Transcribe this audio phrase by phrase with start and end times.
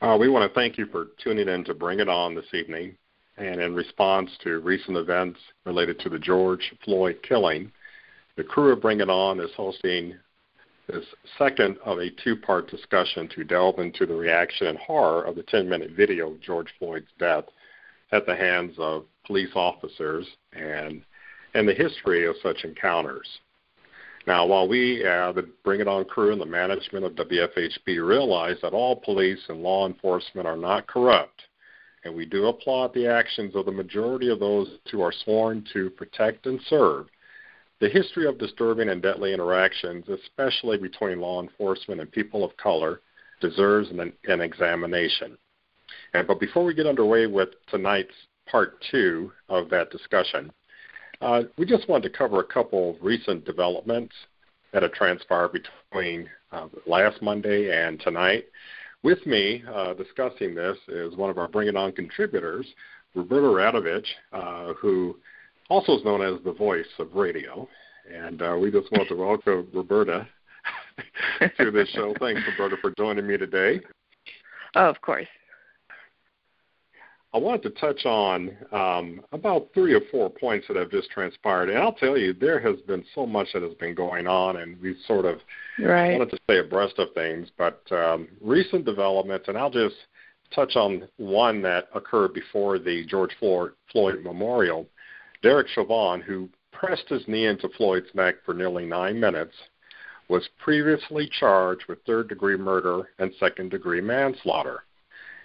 [0.00, 2.96] Uh, we want to thank you for tuning in to Bring It On this evening.
[3.36, 7.72] And in response to recent events related to the George Floyd killing,
[8.36, 10.14] the crew of Bring It On is hosting
[10.86, 11.04] this
[11.36, 15.42] second of a two part discussion to delve into the reaction and horror of the
[15.42, 17.44] 10 minute video of George Floyd's death
[18.12, 21.02] at the hands of police officers and,
[21.54, 23.26] and the history of such encounters.
[24.26, 28.56] Now, while we, uh, the Bring It On crew and the management of WFHB, realize
[28.62, 31.42] that all police and law enforcement are not corrupt,
[32.04, 35.90] and we do applaud the actions of the majority of those who are sworn to
[35.90, 37.06] protect and serve,
[37.80, 43.00] the history of disturbing and deadly interactions, especially between law enforcement and people of color,
[43.40, 45.38] deserves an, an examination.
[46.12, 48.14] And, but before we get underway with tonight's
[48.50, 50.50] part two of that discussion,
[51.20, 54.14] uh, we just wanted to cover a couple of recent developments
[54.72, 58.44] that have transpired between uh, last Monday and tonight.
[59.02, 62.66] With me uh, discussing this is one of our Bring It On contributors,
[63.14, 65.16] Roberta Radovich, uh, who
[65.68, 67.68] also is known as the voice of radio.
[68.12, 70.26] And uh, we just want to welcome Roberta
[71.58, 72.14] to this show.
[72.18, 73.80] Thanks, Roberta, for joining me today.
[74.74, 75.26] Oh, of course.
[77.34, 81.68] I wanted to touch on um, about three or four points that have just transpired.
[81.68, 84.80] And I'll tell you, there has been so much that has been going on, and
[84.80, 85.38] we sort of
[85.78, 86.18] right.
[86.18, 87.48] wanted to stay abreast of things.
[87.58, 89.94] But um, recent developments, and I'll just
[90.54, 94.86] touch on one that occurred before the George Floyd, Floyd Memorial.
[95.42, 99.54] Derek Chauvin, who pressed his knee into Floyd's neck for nearly nine minutes,
[100.28, 104.84] was previously charged with third degree murder and second degree manslaughter.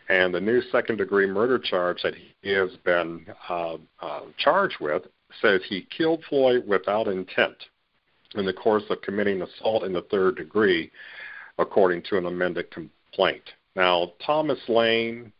[0.10, 5.04] And the new second degree murder charge that he has been uh, uh, charged with
[5.42, 7.56] says he killed Floyd without intent
[8.36, 10.92] in the course of committing assault in the third degree,
[11.58, 13.44] according to an amended complaint.
[13.76, 15.32] Now, Thomas Lane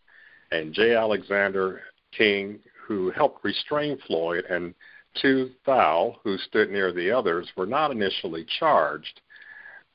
[0.52, 0.96] and J.
[0.96, 1.82] Alexander
[2.18, 4.74] Kueng, who helped restrain Floyd, and
[5.22, 9.22] Tou Thao, who stood near the others, were not initially charged,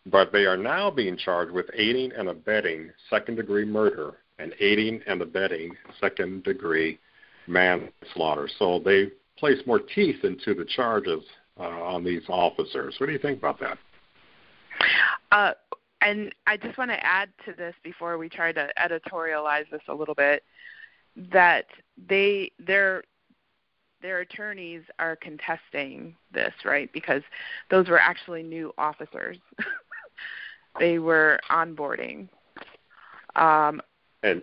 [0.06, 5.00] but they are now being charged with aiding and abetting second degree murder and aiding
[5.06, 6.99] and abetting second degree
[7.47, 8.49] manslaughter.
[8.59, 11.22] So they place more teeth into the charges
[11.59, 12.97] uh, on these officers.
[12.98, 13.78] What do you think about that?
[15.32, 15.53] Uh,
[16.00, 19.94] and I just want to add to this before we try to editorialize this a
[19.94, 20.43] little bit
[21.32, 21.66] that
[22.09, 23.03] they their
[24.00, 26.93] their attorneys are contesting this, right?
[26.93, 27.22] Because
[27.69, 29.38] those were actually new officers.
[30.78, 32.28] they were onboarding.
[33.34, 33.81] Um,
[34.22, 34.42] and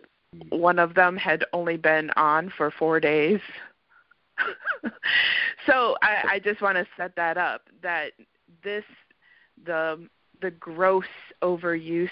[0.49, 3.39] one of them had only been on for four days.
[5.65, 8.11] so I, I just want to set that up that
[8.63, 8.83] this
[9.65, 10.07] the
[10.41, 11.05] the gross
[11.41, 12.09] overuse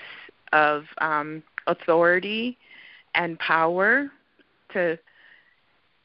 [0.53, 2.57] of um, authority
[3.16, 4.09] and power
[4.72, 4.97] to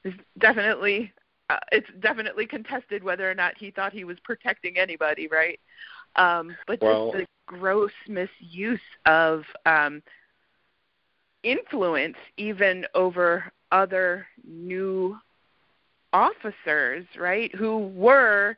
[0.04, 1.12] is definitely
[1.50, 5.58] uh, it's definitely contested whether or not he thought he was protecting anybody, right?
[6.16, 10.02] Um, but well, just the gross misuse of um,
[11.42, 15.16] influence even over other new
[16.12, 17.54] officers, right?
[17.54, 18.56] Who were,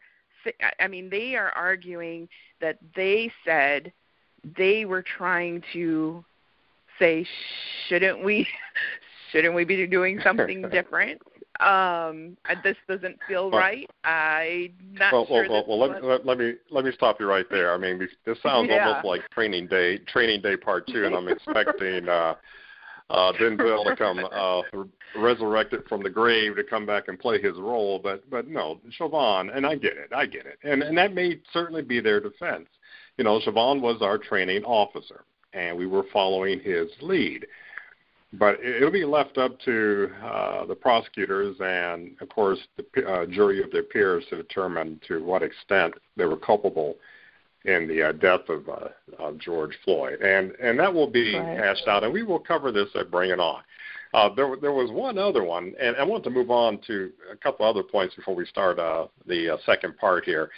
[0.78, 2.28] I mean, they are arguing
[2.60, 3.92] that they said
[4.56, 6.24] they were trying to
[6.98, 7.26] say,
[7.88, 8.46] shouldn't we,
[9.32, 11.20] shouldn't we be doing something different?
[11.60, 13.90] Um, this doesn't feel well, right.
[14.04, 15.46] I'm not well, sure.
[15.48, 17.74] Well, well, well let, let, let, me let me stop you right there.
[17.74, 18.86] I mean, this sounds yeah.
[18.86, 22.08] almost like training day, training day part two, and I'm expecting.
[22.08, 22.34] uh
[23.10, 24.62] uh, Denzel to come uh,
[25.20, 27.98] resurrected from the grave to come back and play his role.
[27.98, 31.40] But but no, Chauvin, and I get it, I get it, and and that may
[31.52, 32.68] certainly be their defense.
[33.18, 37.46] You know, Chauvin was our training officer, and we were following his lead.
[38.32, 43.60] But it'll be left up to uh, the prosecutors and, of course, the uh, jury
[43.60, 46.94] of their peers to determine to what extent they were culpable
[47.64, 48.88] in the uh, death of, uh,
[49.18, 51.58] of George Floyd, and and that will be right.
[51.58, 53.60] hashed out, and we will cover this at Bring It On.
[54.12, 57.36] Uh, there, there was one other one, and I want to move on to a
[57.36, 60.50] couple other points before we start uh, the uh, second part here.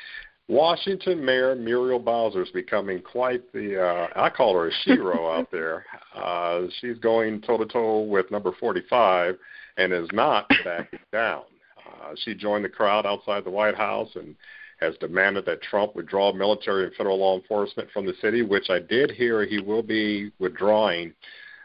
[0.49, 5.51] Washington Mayor Muriel Bowser is becoming quite the, uh, I call her a shero out
[5.53, 5.85] there.
[6.15, 9.37] Uh, she's going toe to toe with number 45
[9.77, 11.43] and is not backing down.
[11.87, 14.35] Uh, she joined the crowd outside the White House and
[14.83, 18.79] has demanded that Trump withdraw military and federal law enforcement from the city, which I
[18.79, 21.15] did hear he will be withdrawing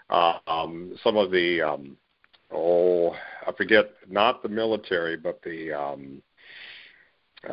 [0.10, 1.98] uh, um, some of the, um,
[2.52, 3.12] oh,
[3.46, 6.22] I forget, not the military, but the, um,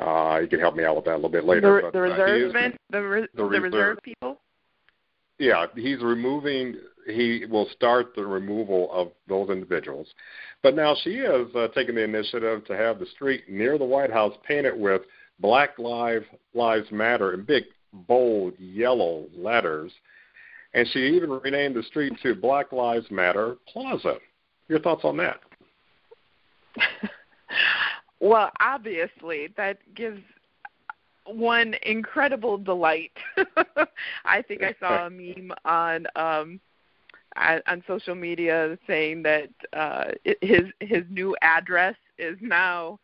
[0.00, 1.76] uh, you can help me out with that a little bit later.
[1.76, 4.40] The, but, the uh, reserve, uh, the, re- the, the reserve people.
[5.38, 6.76] Yeah, he's removing.
[7.06, 10.06] he will start the removal of those individuals.
[10.62, 14.12] But now she is uh, taking the initiative to have the street near the White
[14.12, 15.02] House painted with
[15.40, 19.92] Black Lives Lives Matter in big, bold yellow letters.
[20.74, 24.16] And she even renamed the street to Black Lives Matter Plaza.
[24.68, 25.40] Your thoughts on that?
[28.20, 30.20] well, obviously, that gives
[31.26, 33.12] one incredible delight.
[34.24, 36.60] I think I saw a meme on um
[37.36, 42.98] on social media saying that uh his his new address is now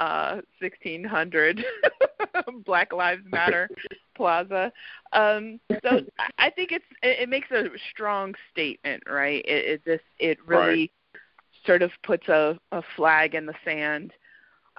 [0.00, 1.64] uh 1600
[2.64, 3.68] Black Lives Matter
[4.16, 4.72] Plaza.
[5.12, 6.00] Um so
[6.38, 9.44] I think it's it, it makes a strong statement, right?
[9.46, 11.22] It, it just it really right.
[11.66, 14.12] sort of puts a a flag in the sand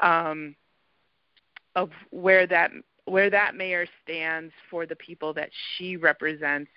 [0.02, 0.56] um
[1.76, 2.72] of where that
[3.06, 6.72] where that mayor stands for the people that she represents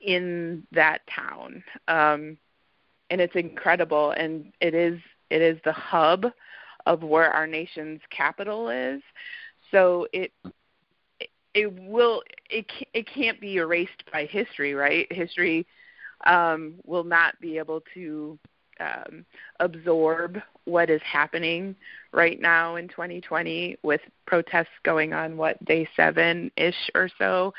[0.00, 1.62] in that town.
[1.88, 2.38] Um,
[3.10, 4.98] and it's incredible and it is
[5.30, 6.26] it is the hub
[6.86, 9.02] of where our nation's capital is.
[9.70, 10.32] So it
[11.54, 15.10] it will it it can't be erased by history, right?
[15.10, 15.66] History
[16.26, 18.38] um, will not be able to
[18.80, 19.24] um,
[19.60, 21.76] absorb what is happening
[22.12, 27.52] right now in 2020 with protests going on what day seven ish or so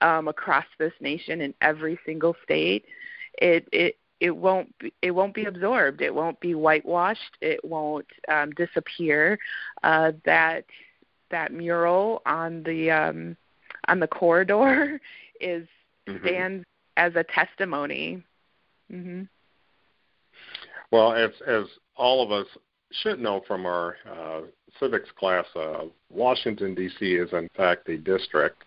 [0.00, 2.84] um, across this nation in every single state.
[3.38, 6.00] It it it won't be, it won't be absorbed.
[6.00, 7.36] It won't be whitewashed.
[7.40, 9.38] It won't um, disappear.
[9.82, 10.64] Uh, that
[11.30, 13.36] that mural on the um,
[13.88, 15.00] on the corridor
[15.40, 15.66] is
[16.08, 16.24] mm-hmm.
[16.26, 16.64] stands
[16.96, 18.22] as a testimony.
[18.92, 19.22] Mm-hmm.
[20.90, 21.64] Well, as as
[21.96, 22.46] all of us
[23.02, 24.40] should know from our uh,
[24.80, 27.04] civics class, uh, Washington D.C.
[27.04, 28.64] is in fact a district,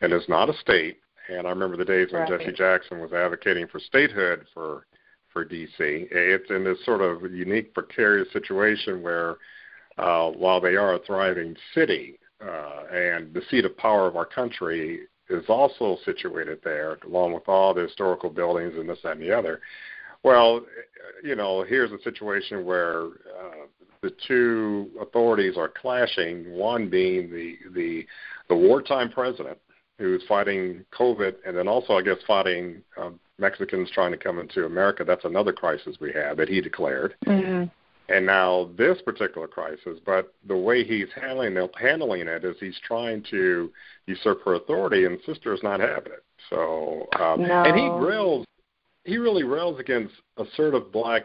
[0.00, 0.98] and is not a state.
[1.28, 2.40] And I remember the days when right.
[2.40, 4.86] Jesse Jackson was advocating for statehood for
[5.32, 6.08] for D.C.
[6.10, 9.36] It's in this sort of unique, precarious situation where,
[9.98, 14.24] uh, while they are a thriving city uh, and the seat of power of our
[14.24, 19.22] country is also situated there, along with all the historical buildings and this, that, and
[19.22, 19.60] the other.
[20.22, 20.64] Well,
[21.22, 23.66] you know, here's a situation where uh,
[24.00, 26.50] the two authorities are clashing.
[26.50, 28.06] One being the the
[28.48, 29.58] the wartime president
[29.98, 34.64] who's fighting COVID, and then also, I guess, fighting um, Mexicans trying to come into
[34.64, 35.04] America.
[35.04, 37.14] That's another crisis we have that he declared.
[37.26, 37.64] Mm-hmm.
[38.10, 42.78] And now this particular crisis, but the way he's handling it, handling it is he's
[42.82, 43.70] trying to
[44.06, 46.24] usurp her authority, and sister is not having it.
[46.48, 47.64] So, um, no.
[47.64, 48.46] and he grills
[49.08, 51.24] he really rails against assertive black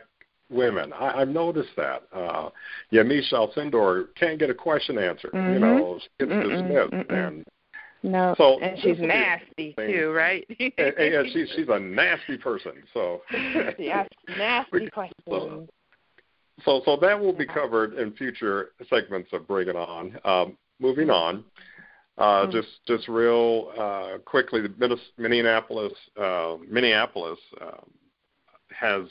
[0.50, 0.94] women.
[0.94, 2.04] I, I've noticed that.
[2.14, 2.50] Uh,
[2.92, 5.34] Yamiche Alcindor can't get a question answered.
[5.34, 5.54] Mm-hmm.
[5.54, 6.94] You know, she gets dismissed.
[6.94, 7.28] Mm-mm.
[7.28, 7.46] And
[8.04, 10.46] no, so and she's nasty too, right?
[10.60, 12.74] and, and, yeah, she's she's a nasty person.
[12.94, 13.22] So
[13.80, 14.06] yeah,
[14.38, 15.24] nasty questions.
[15.28, 15.68] So,
[16.64, 20.18] so, so that will be covered in future segments of Bring It On.
[20.24, 21.44] Um, moving on,
[22.18, 22.52] uh, mm-hmm.
[22.52, 27.82] Just just real uh, quickly, the Minneapolis uh, Minneapolis uh,
[28.70, 29.04] has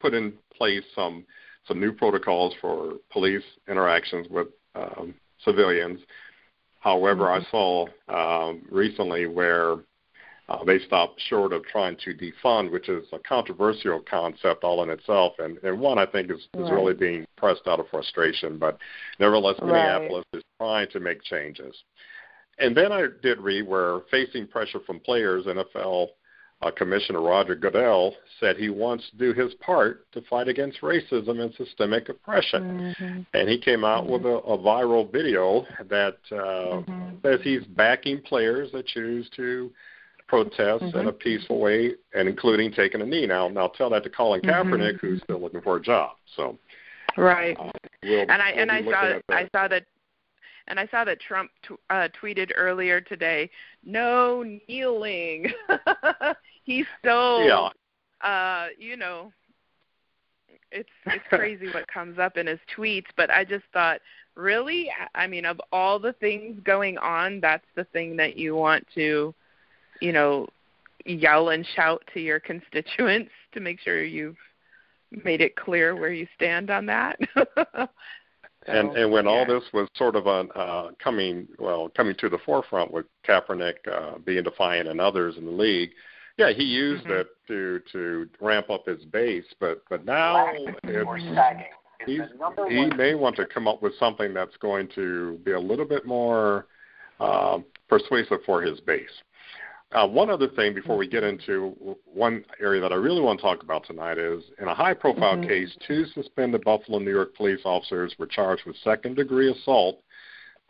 [0.00, 1.26] put in place some
[1.68, 5.14] some new protocols for police interactions with um,
[5.44, 6.00] civilians.
[6.86, 7.44] However, mm-hmm.
[7.44, 7.86] I saw
[8.48, 9.72] um, recently where
[10.48, 14.90] uh, they stopped short of trying to defund, which is a controversial concept all in
[14.90, 16.72] itself, and, and one I think is, is right.
[16.72, 18.56] really being pressed out of frustration.
[18.56, 18.78] But
[19.18, 21.74] nevertheless, Minneapolis is trying to make changes.
[22.60, 26.06] And then I did read where facing pressure from players, NFL
[26.62, 31.40] uh, Commissioner Roger Goodell said he wants to do his part to fight against racism
[31.40, 32.94] and systemic oppression.
[32.98, 33.20] Mm-hmm.
[33.34, 34.12] And he came out mm-hmm.
[34.12, 37.16] with a, a viral video that uh, mm-hmm.
[37.22, 39.70] says he's backing players that choose to
[40.28, 41.10] protest in a mm-hmm.
[41.18, 43.26] peaceful way, and including taking a knee.
[43.26, 44.72] Now, now tell that to Colin mm-hmm.
[44.72, 46.16] Kaepernick, who's still looking for a job.
[46.34, 46.58] So,
[47.16, 47.56] right.
[47.58, 47.70] Uh,
[48.02, 49.84] we'll, and I we'll and I saw I saw that
[50.68, 53.50] and I saw that Trump t- uh, tweeted earlier today,
[53.84, 55.52] "No kneeling."
[56.64, 57.72] He's so,
[58.22, 58.28] yeah.
[58.28, 59.32] uh, you know,
[60.72, 63.06] it's it's crazy what comes up in his tweets.
[63.16, 64.00] But I just thought,
[64.34, 68.86] really, I mean, of all the things going on, that's the thing that you want
[68.94, 69.34] to,
[70.00, 70.48] you know,
[71.04, 74.36] yell and shout to your constituents to make sure you've
[75.24, 77.18] made it clear where you stand on that.
[78.66, 79.30] And and when yeah.
[79.30, 83.74] all this was sort of on uh, coming well coming to the forefront with Kaepernick
[83.90, 85.90] uh, being defiant and others in the league,
[86.36, 87.20] yeah, he used mm-hmm.
[87.20, 89.44] it to to ramp up his base.
[89.60, 90.78] But but now it's,
[92.04, 92.20] he's,
[92.68, 96.06] he may want to come up with something that's going to be a little bit
[96.06, 96.66] more
[97.20, 97.58] uh,
[97.88, 99.22] persuasive for his base.
[99.92, 103.42] Uh, one other thing before we get into one area that I really want to
[103.42, 105.48] talk about tonight is in a high profile mm-hmm.
[105.48, 110.02] case, two suspended Buffalo, New York police officers were charged with second degree assault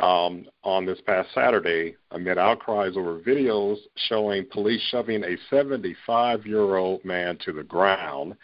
[0.00, 3.76] um, on this past Saturday amid outcries over videos
[4.08, 8.34] showing police shoving a 75 year old man to the ground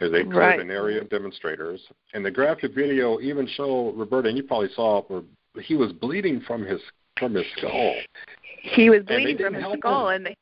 [0.00, 0.60] as they cleared right.
[0.60, 1.80] an area of demonstrators.
[2.14, 5.22] And the graphic video even show Roberta, and you probably saw it, where
[5.62, 6.80] he was bleeding from his
[7.18, 7.94] from his skull.
[8.64, 10.16] He was bleeding from his skull, him.
[10.16, 10.36] and they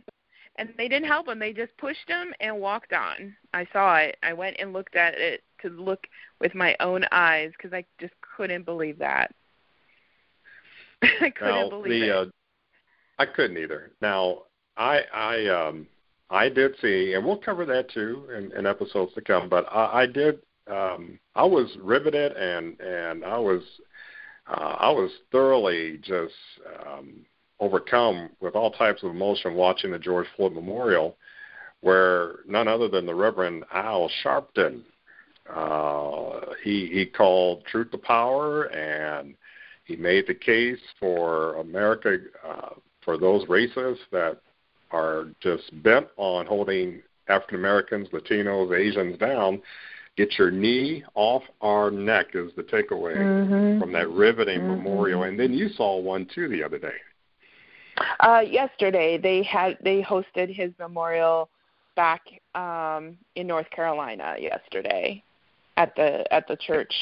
[0.56, 1.38] and they didn't help him.
[1.38, 3.34] They just pushed him and walked on.
[3.52, 4.16] I saw it.
[4.22, 6.06] I went and looked at it to look
[6.40, 9.34] with my own eyes because I just couldn't believe that.
[11.02, 12.28] I couldn't now, believe the, it.
[12.28, 12.30] Uh,
[13.18, 13.90] I couldn't either.
[14.00, 14.42] Now,
[14.76, 15.86] I I um
[16.30, 19.48] I did see, and we'll cover that too in, in episodes to come.
[19.48, 20.38] But I, I did.
[20.70, 23.62] Um, I was riveted, and and I was
[24.46, 26.34] uh, I was thoroughly just
[26.86, 27.26] um,
[27.62, 31.16] overcome with all types of emotion watching the George Floyd Memorial,
[31.80, 34.82] where none other than the Reverend Al Sharpton,
[35.48, 39.34] uh, he he called truth to power, and
[39.84, 44.38] he made the case for America uh, for those races that
[44.90, 49.62] are just bent on holding African Americans, Latinos, Asians down.
[50.16, 53.80] Get your knee off our neck is the takeaway mm-hmm.
[53.80, 54.82] from that riveting mm-hmm.
[54.82, 55.22] memorial.
[55.22, 56.98] And then you saw one too the other day.
[58.20, 61.48] Uh, yesterday they had they hosted his memorial
[61.94, 62.22] back
[62.54, 65.22] um, in North Carolina yesterday
[65.76, 66.94] at the at the church.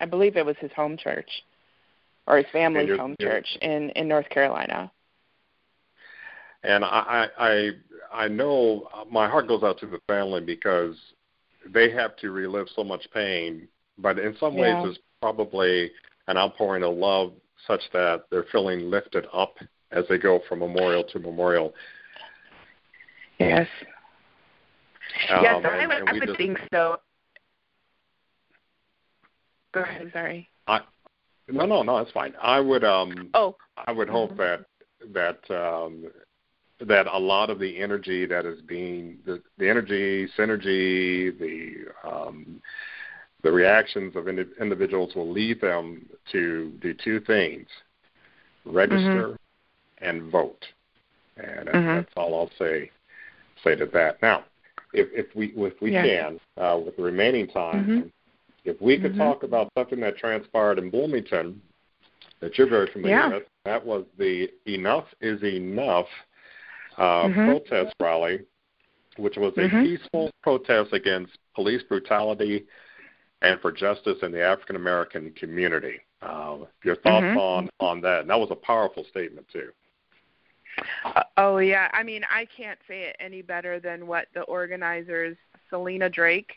[0.00, 1.28] I believe it was his home church
[2.26, 4.90] or his family's home church in in North Carolina.
[6.64, 7.70] And I I
[8.12, 10.96] I know my heart goes out to the family because
[11.66, 14.82] they have to relive so much pain, but in some yeah.
[14.82, 15.90] ways it's probably
[16.28, 17.32] an outpouring of love
[17.66, 19.56] such that they're feeling lifted up
[19.92, 21.74] as they go from memorial to memorial.
[23.38, 23.68] Yes.
[25.30, 26.96] Um, yes, I, would, I would just, think so.
[29.72, 30.10] Go ahead.
[30.12, 30.48] Sorry.
[30.66, 30.80] I,
[31.48, 31.98] no, no, no.
[31.98, 32.34] That's fine.
[32.40, 32.84] I would.
[32.84, 33.56] Um, oh.
[33.86, 34.62] I would hope mm-hmm.
[35.12, 36.06] that that um,
[36.80, 42.60] that a lot of the energy that is being the, the energy synergy the um,
[43.42, 47.66] the reactions of indi- individuals will lead them to do two things
[48.64, 49.34] register mm-hmm.
[50.02, 50.64] And vote
[51.36, 51.86] and mm-hmm.
[51.86, 52.90] that's all I'll say
[53.64, 54.44] say to that now
[54.92, 56.02] if if we if we yeah.
[56.02, 58.08] can uh, with the remaining time mm-hmm.
[58.64, 59.20] if we could mm-hmm.
[59.20, 61.60] talk about something that transpired in Bloomington
[62.40, 63.28] that you're very familiar yeah.
[63.28, 66.06] with that was the enough is enough
[66.98, 67.46] uh, mm-hmm.
[67.46, 68.40] protest rally,
[69.16, 69.82] which was a mm-hmm.
[69.84, 72.64] peaceful protest against police brutality
[73.42, 76.00] and for justice in the African American community.
[76.20, 77.38] Uh, your thoughts mm-hmm.
[77.38, 78.22] on on that?
[78.22, 79.70] And that was a powerful statement too.
[81.04, 85.36] Uh, oh yeah, I mean I can't say it any better than what the organizers,
[85.70, 86.54] Selena Drake,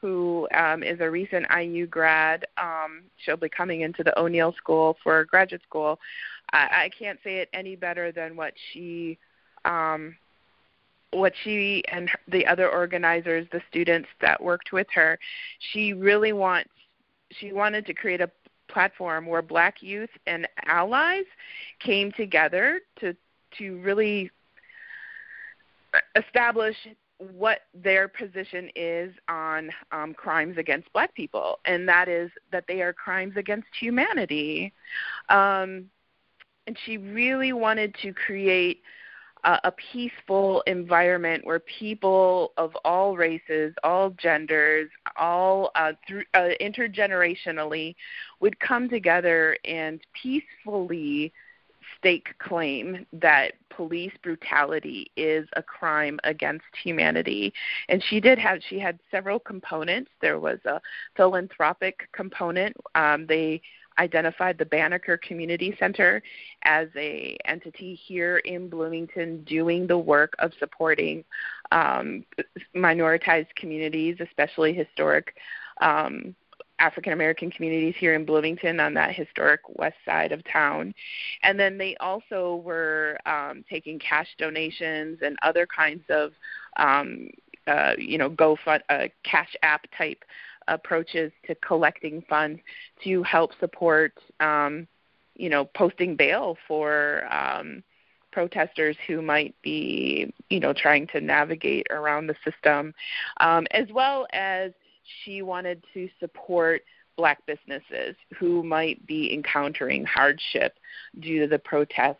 [0.00, 4.96] who um, is a recent IU grad, um, she'll be coming into the O'Neill School
[5.02, 5.98] for graduate school.
[6.52, 9.18] I, I can't say it any better than what she
[9.64, 10.16] um,
[11.12, 15.18] what she and the other organizers, the students that worked with her,
[15.72, 16.70] she really wants
[17.30, 18.30] she wanted to create a
[18.68, 21.24] platform where black youth and allies
[21.80, 23.16] came together to
[23.58, 24.30] to really
[26.16, 26.76] establish
[27.18, 32.80] what their position is on um, crimes against black people, and that is that they
[32.80, 34.72] are crimes against humanity.
[35.28, 35.90] Um,
[36.66, 38.82] and she really wanted to create
[39.44, 46.50] uh, a peaceful environment where people of all races, all genders, all uh, through, uh,
[46.60, 47.94] intergenerationally
[48.40, 51.32] would come together and peacefully
[51.98, 57.52] stake claim that police brutality is a crime against humanity.
[57.88, 60.10] And she did have she had several components.
[60.20, 60.80] There was a
[61.16, 62.76] philanthropic component.
[62.94, 63.60] Um, they
[63.98, 66.22] identified the Banneker Community Center
[66.62, 71.24] as a entity here in Bloomington doing the work of supporting
[71.72, 72.24] um,
[72.74, 75.34] minoritized communities, especially historic
[75.80, 76.34] um,
[76.78, 80.94] African American communities here in Bloomington on that historic west side of town.
[81.42, 86.32] And then they also were um, taking cash donations and other kinds of,
[86.76, 87.30] um,
[87.66, 90.24] uh, you know, GoFund, uh, Cash App type
[90.68, 92.60] approaches to collecting funds
[93.04, 94.86] to help support, um,
[95.34, 97.82] you know, posting bail for um,
[98.32, 102.94] protesters who might be, you know, trying to navigate around the system,
[103.40, 104.72] um, as well as
[105.24, 106.82] she wanted to support
[107.16, 110.74] black businesses who might be encountering hardship
[111.20, 112.18] due to the protests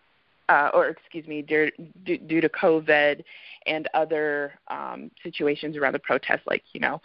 [0.49, 1.71] uh, or excuse me, due,
[2.05, 3.23] due to COVID
[3.67, 7.01] and other um, situations around the protests, like you know,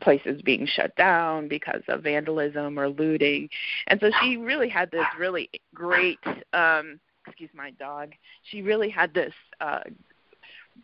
[0.00, 3.48] places being shut down because of vandalism or looting,
[3.88, 6.18] and so she really had this really great.
[6.52, 8.12] Um, excuse my dog.
[8.44, 9.80] She really had this uh,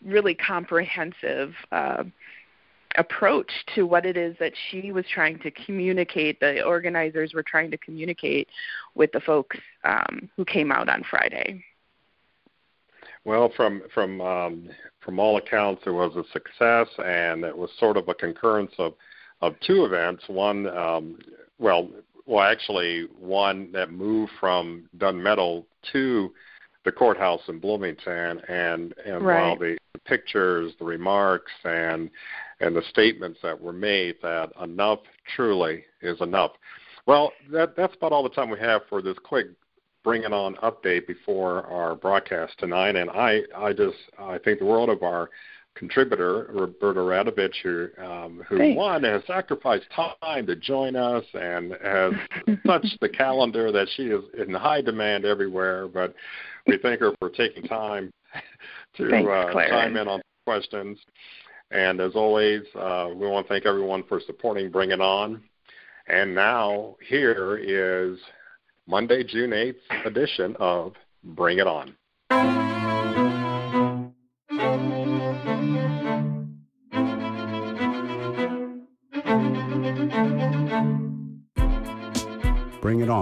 [0.04, 1.54] really comprehensive.
[1.72, 2.04] Uh,
[2.96, 7.70] approach to what it is that she was trying to communicate, the organizers were trying
[7.70, 8.48] to communicate
[8.94, 11.62] with the folks um, who came out on Friday.
[13.24, 14.68] Well, from from um,
[15.00, 18.94] from all accounts, it was a success, and it was sort of a concurrence of
[19.40, 20.24] of two events.
[20.26, 21.18] One, um,
[21.58, 21.88] well,
[22.26, 26.32] well, actually, one that moved from Dunn Meadow to
[26.84, 29.40] the courthouse in Bloomington, and and right.
[29.40, 32.10] while the, the pictures, the remarks, and
[32.60, 35.00] and the statements that were made that enough
[35.34, 36.52] truly is enough.
[37.06, 39.48] Well, that that's about all the time we have for this quick
[40.02, 42.94] bring it on update before our broadcast tonight.
[42.94, 45.30] And I I just I think the world of our
[45.74, 48.76] contributor Roberta Radovich, who um, who Thanks.
[48.76, 52.12] one has sacrificed time to join us and has
[52.66, 55.88] touched the calendar that she is in high demand everywhere.
[55.88, 56.14] But
[56.66, 58.12] we thank her for taking time
[58.96, 60.98] to Thanks, uh, chime in on questions.
[61.74, 65.42] And as always, uh, we want to thank everyone for supporting Bring It On.
[66.06, 68.18] And now here is
[68.86, 70.92] Monday, June 8th edition of
[71.24, 72.63] Bring It On.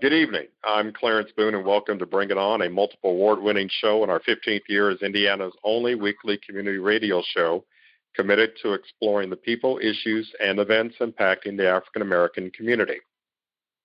[0.00, 0.46] Good evening.
[0.64, 4.08] I'm Clarence Boone, and welcome to Bring It On, a multiple award winning show in
[4.08, 7.66] our 15th year as Indiana's only weekly community radio show
[8.16, 12.96] committed to exploring the people, issues, and events impacting the African American community.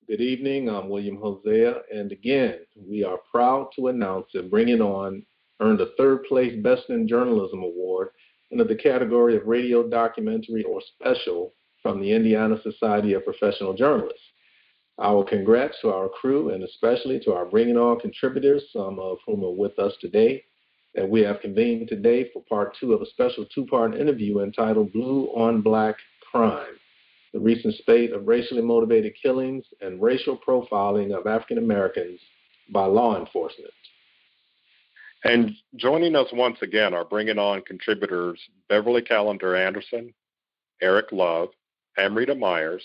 [0.07, 0.69] Good evening.
[0.69, 5.21] I'm William Hosea, and again, we are proud to announce that Bring It On
[5.59, 8.11] earned a third place Best in Journalism Award
[8.53, 11.51] under the category of Radio Documentary or Special
[11.83, 14.23] from the Indiana Society of Professional Journalists.
[14.97, 19.17] Our congrats to our crew and especially to our Bring It On contributors, some of
[19.25, 20.43] whom are with us today.
[20.93, 24.93] that we have convened today for part two of a special two part interview entitled
[24.93, 25.95] Blue on Black
[26.31, 26.77] Crime
[27.35, 32.17] the recent spate of racially motivated killings and racial profiling of African Americans
[32.69, 33.73] by law enforcement.
[35.25, 40.13] And joining us once again are Bring It On contributors Beverly Calender Anderson,
[40.81, 41.49] Eric Love,
[41.97, 42.83] Amrita Myers,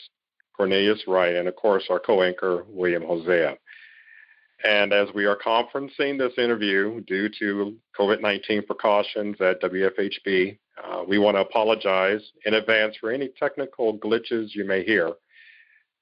[0.57, 3.57] Cornelius Wright, and of course our co-anchor William Hosea.
[4.63, 11.19] And as we are conferencing this interview due to COVID-19 precautions at WFHB, uh, we
[11.19, 15.13] want to apologize in advance for any technical glitches you may hear.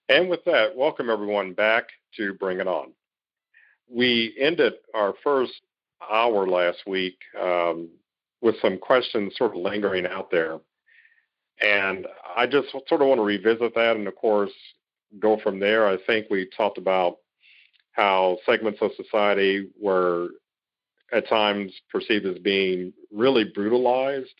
[0.08, 2.92] And with that, welcome everyone back to Bring It On.
[3.88, 5.52] We ended our first
[6.10, 7.88] hour last week um,
[8.40, 10.58] with some questions sort of lingering out there.
[11.62, 14.52] And I just sort of want to revisit that and, of course,
[15.18, 15.86] go from there.
[15.88, 17.18] I think we talked about
[17.92, 20.28] how segments of society were
[21.12, 24.34] at times perceived as being really brutalized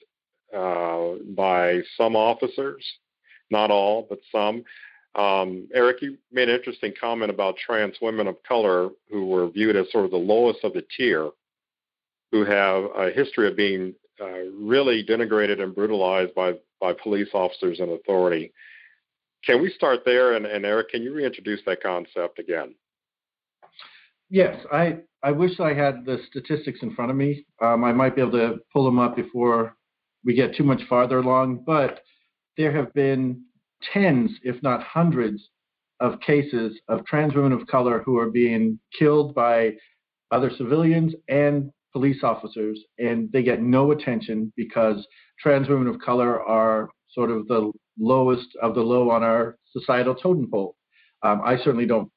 [0.55, 2.85] uh, by some officers,
[3.51, 4.65] not all, but some.
[5.15, 9.77] Um, Eric, you made an interesting comment about trans women of color who were viewed
[9.77, 11.31] as sort of the lowest of the tier,
[12.31, 17.81] who have a history of being uh, really denigrated and brutalized by, by police officers
[17.81, 18.53] and authority.
[19.45, 20.35] Can we start there?
[20.35, 22.75] And, and Eric, can you reintroduce that concept again?
[24.31, 27.47] Yes, I, I wish I had the statistics in front of me.
[27.63, 29.75] Um, I might be able to pull them up before
[30.25, 32.01] we get too much farther along, but
[32.57, 33.43] there have been
[33.93, 35.49] tens, if not hundreds,
[36.01, 39.73] of cases of trans women of color who are being killed by
[40.31, 45.07] other civilians and police officers, and they get no attention because
[45.41, 50.15] trans women of color are sort of the lowest of the low on our societal
[50.15, 50.77] totem pole.
[51.23, 52.11] Um, I certainly don't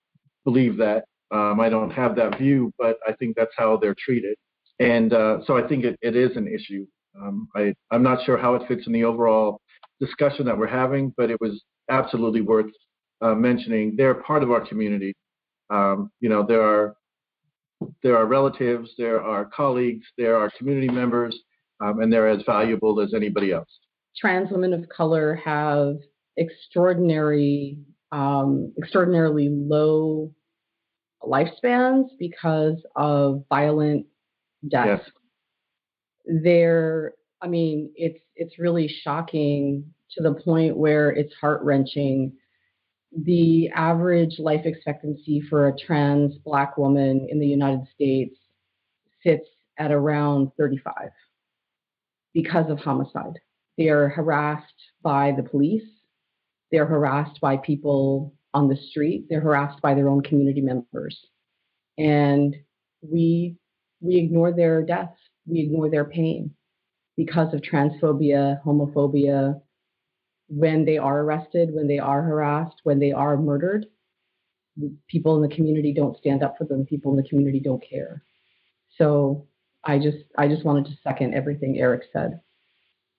[0.43, 1.05] believe that.
[1.31, 4.35] Um, I don't have that view, but I think that's how they're treated.
[4.79, 6.85] And uh, so I think it, it is an issue.
[7.19, 9.61] Um, I, I'm not sure how it fits in the overall
[9.99, 12.71] discussion that we're having, but it was absolutely worth
[13.21, 13.95] uh, mentioning.
[13.95, 15.13] They're part of our community.
[15.69, 16.95] Um, you know, there are
[18.03, 21.37] there are relatives, there are colleagues, there are community members,
[21.79, 23.69] um, and they're as valuable as anybody else.
[24.17, 25.95] Trans women of color have
[26.37, 27.77] extraordinary,
[28.11, 30.31] um, extraordinarily low
[31.23, 34.05] lifespans because of violent
[34.67, 35.01] death.
[35.01, 35.11] Yes.
[36.43, 42.33] They're, I mean, it's it's really shocking to the point where it's heart wrenching.
[43.11, 48.37] The average life expectancy for a trans black woman in the United States
[49.23, 49.47] sits
[49.77, 51.09] at around 35
[52.33, 53.39] because of homicide.
[53.77, 55.87] They are harassed by the police.
[56.71, 59.25] They're harassed by people on the street.
[59.29, 61.19] They're harassed by their own community members.
[61.97, 62.55] And
[63.01, 63.57] we
[63.99, 65.17] we ignore their deaths.
[65.45, 66.51] We ignore their pain
[67.17, 69.61] because of transphobia, homophobia,
[70.51, 73.85] when they are arrested, when they are harassed, when they are murdered,
[75.07, 76.85] people in the community don't stand up for them.
[76.85, 78.23] People in the community don't care.
[78.97, 79.47] So
[79.85, 82.41] I just I just wanted to second everything Eric said.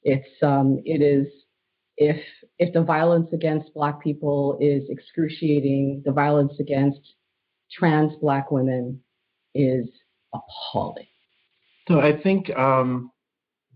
[0.02, 1.26] It's um it is
[1.96, 2.20] if
[2.58, 7.00] if the violence against black people is excruciating, the violence against
[7.72, 9.00] trans black women
[9.54, 9.88] is
[10.34, 11.06] appalling.
[11.88, 13.10] So I think um,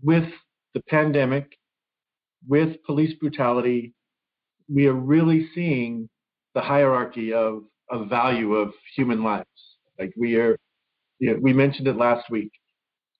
[0.01, 0.29] with
[0.73, 1.56] the pandemic,
[2.47, 3.93] with police brutality,
[4.73, 6.09] we are really seeing
[6.53, 9.47] the hierarchy of, of value of human lives.
[9.99, 10.57] Like we are,
[11.19, 12.51] you know, we mentioned it last week.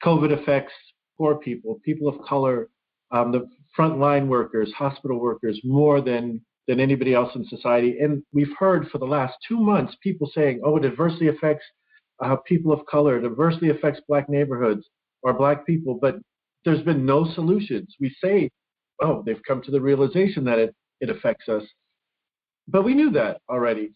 [0.03, 0.73] COVID affects
[1.17, 2.69] poor people, people of color,
[3.12, 7.97] um, the frontline workers, hospital workers, more than than anybody else in society.
[7.99, 11.65] And we've heard for the last two months people saying, "Oh, it adversely affects
[12.21, 14.86] uh, people of color, adversely affects black neighborhoods
[15.23, 16.15] or black people," but
[16.65, 17.95] there's been no solutions.
[17.99, 18.49] We say,
[19.02, 21.64] "Oh, they've come to the realization that it it affects us,"
[22.68, 23.92] but we knew that already,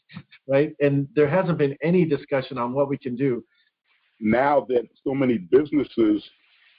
[0.48, 0.74] right?
[0.80, 3.44] And there hasn't been any discussion on what we can do.
[4.20, 6.24] Now that so many businesses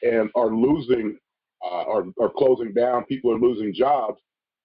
[0.02, 1.18] and are losing,
[1.64, 4.20] uh, are are closing down, people are losing jobs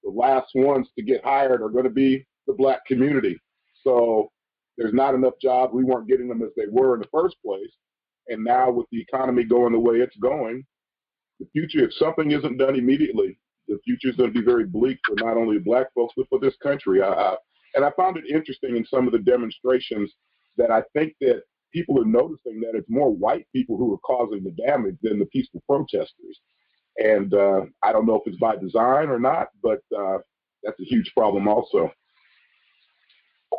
[0.08, 3.38] the last ones to get hired are going to be the black community.
[3.84, 4.30] So
[4.78, 5.74] there's not enough jobs.
[5.74, 7.72] We weren't getting them as they were in the first place.
[8.30, 10.64] And now with the economy going the way it's going,
[11.40, 15.00] the future, if something isn't done immediately, the future is going to be very bleak
[15.06, 17.02] for not only black folks, but for this country.
[17.02, 17.36] I, I,
[17.76, 20.14] and I found it interesting in some of the demonstrations
[20.58, 21.42] that I think that
[21.74, 25.26] people are noticing that it's more white people who are causing the damage than the
[25.26, 26.40] peaceful protesters.
[26.98, 30.18] And uh, I don't know if it's by design or not, but uh,
[30.64, 31.92] that's a huge problem also.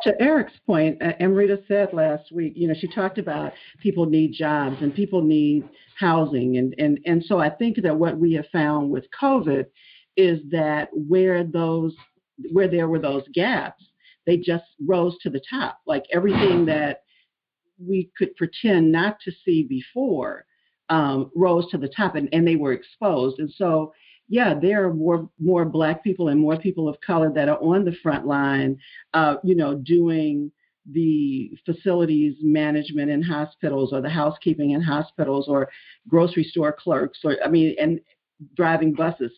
[0.02, 4.32] To Eric's point, uh, Amrita said last week, you know, she talked about people need
[4.32, 5.68] jobs and people need
[5.98, 6.56] housing.
[6.56, 9.66] And, and, and so I think that what we have found with COVID
[10.18, 11.94] is that where those
[12.52, 13.82] where there were those gaps,
[14.26, 15.78] they just rose to the top.
[15.86, 17.02] Like everything that
[17.78, 20.44] we could pretend not to see before
[20.90, 23.38] um, rose to the top and, and they were exposed.
[23.38, 23.92] And so,
[24.28, 27.84] yeah, there are more more black people and more people of color that are on
[27.84, 28.76] the front line,
[29.14, 30.50] uh, you know, doing
[30.90, 35.68] the facilities management in hospitals or the housekeeping in hospitals or
[36.08, 38.00] grocery store clerks or I mean and
[38.56, 39.32] driving buses.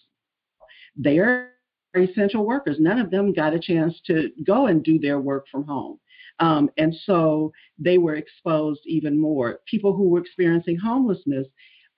[0.96, 1.50] They are
[1.96, 2.76] essential workers.
[2.78, 5.98] None of them got a chance to go and do their work from home.
[6.38, 9.60] Um, and so they were exposed even more.
[9.66, 11.46] People who were experiencing homelessness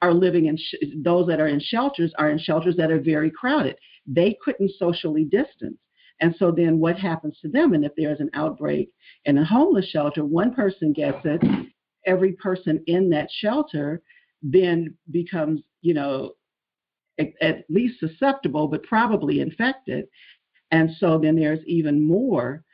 [0.01, 3.31] are living in, sh- those that are in shelters are in shelters that are very
[3.31, 3.77] crowded.
[4.07, 5.79] They couldn't socially distance.
[6.21, 7.73] And so then what happens to them?
[7.73, 8.91] And if there's an outbreak
[9.25, 11.41] in a homeless shelter, one person gets it,
[12.07, 14.03] every person in that shelter
[14.43, 16.33] then becomes, you know,
[17.19, 20.07] at least susceptible, but probably infected.
[20.71, 22.65] And so then there's even more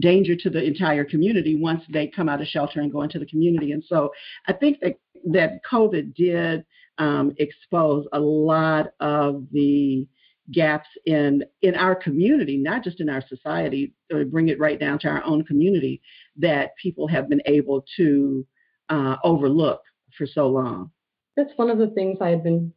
[0.00, 3.26] danger to the entire community once they come out of shelter and go into the
[3.26, 3.72] community.
[3.72, 4.10] And so
[4.46, 4.96] I think that
[5.32, 6.64] that COVID did
[6.98, 10.06] um, expose a lot of the
[10.52, 14.98] gaps in in our community, not just in our society, to bring it right down
[14.98, 16.02] to our own community
[16.36, 18.46] that people have been able to
[18.90, 19.80] uh, overlook
[20.18, 20.90] for so long.
[21.36, 22.72] That's one of the things I have been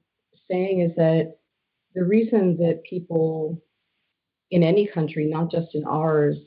[0.50, 1.38] saying is that
[1.96, 3.62] the reason that people
[4.52, 6.38] in any country, not just in ours,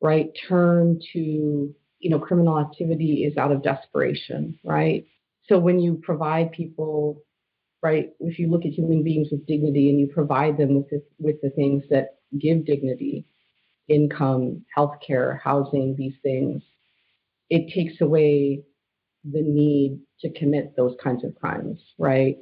[0.00, 5.06] right, turn to you know criminal activity is out of desperation, right?
[5.48, 7.22] So when you provide people,
[7.82, 11.02] right, if you look at human beings with dignity and you provide them with the,
[11.18, 13.26] with the things that give dignity,
[13.88, 16.62] income, healthcare, housing, these things,
[17.48, 18.62] it takes away
[19.24, 22.36] the need to commit those kinds of crimes, right?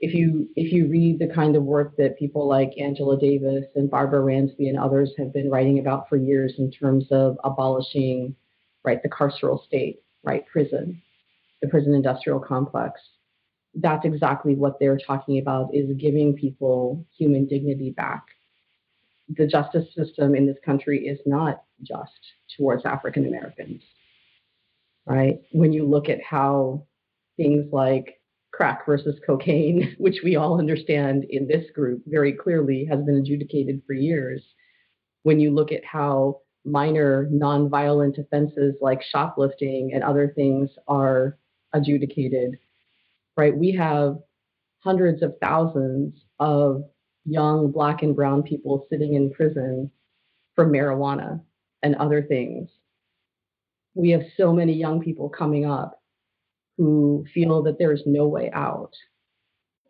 [0.00, 3.90] If you if you read the kind of work that people like Angela Davis and
[3.90, 8.34] Barbara Ransby and others have been writing about for years in terms of abolishing
[8.84, 11.00] right the carceral state, right prison,
[11.62, 13.00] the prison industrial complex,
[13.74, 18.24] that's exactly what they're talking about is giving people human dignity back.
[19.36, 22.18] The justice system in this country is not just
[22.56, 23.82] towards African Americans,
[25.06, 25.40] right?
[25.52, 26.86] When you look at how
[27.36, 28.17] things like
[28.58, 33.80] crack versus cocaine, which we all understand in this group very clearly has been adjudicated
[33.86, 34.42] for years,
[35.22, 41.38] when you look at how minor nonviolent offenses like shoplifting and other things are
[41.72, 42.58] adjudicated,
[43.36, 43.56] right?
[43.56, 44.18] We have
[44.80, 46.82] hundreds of thousands of
[47.24, 49.88] young black and brown people sitting in prison
[50.56, 51.40] for marijuana
[51.84, 52.70] and other things.
[53.94, 55.98] We have so many young people coming up
[56.78, 58.92] who feel that there's no way out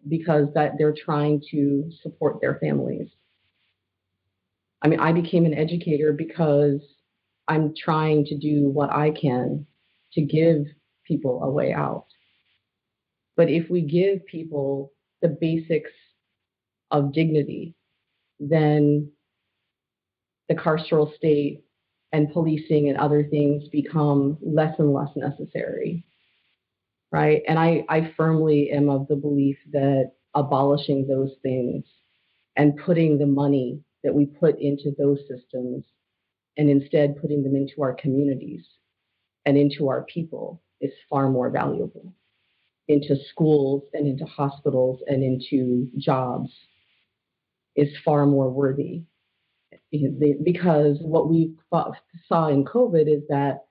[0.09, 3.09] because that they're trying to support their families.
[4.81, 6.81] I mean, I became an educator because
[7.47, 9.67] I'm trying to do what I can
[10.15, 10.65] to give
[11.05, 12.07] people a way out.
[13.37, 15.91] But if we give people the basics
[16.91, 17.75] of dignity,
[18.41, 19.11] then
[20.49, 21.65] the carceral state
[22.13, 26.05] and policing and other things become less and less necessary.
[27.11, 27.43] Right.
[27.49, 31.85] And I, I firmly am of the belief that abolishing those things
[32.57, 35.85] and putting the money that we put into those systems
[36.57, 38.67] and instead putting them into our communities
[39.47, 42.13] and into our people is far more valuable
[42.89, 46.51] into schools and into hospitals and into jobs
[47.77, 49.03] is far more worthy
[49.91, 51.53] because what we
[52.27, 53.65] saw in COVID is that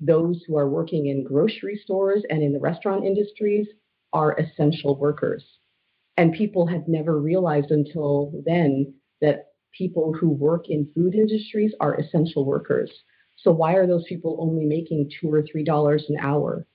[0.00, 3.68] those who are working in grocery stores and in the restaurant industries
[4.12, 5.44] are essential workers.
[6.16, 11.94] And people had never realized until then that people who work in food industries are
[11.94, 12.90] essential workers.
[13.38, 16.66] So why are those people only making two or three dollars an hour?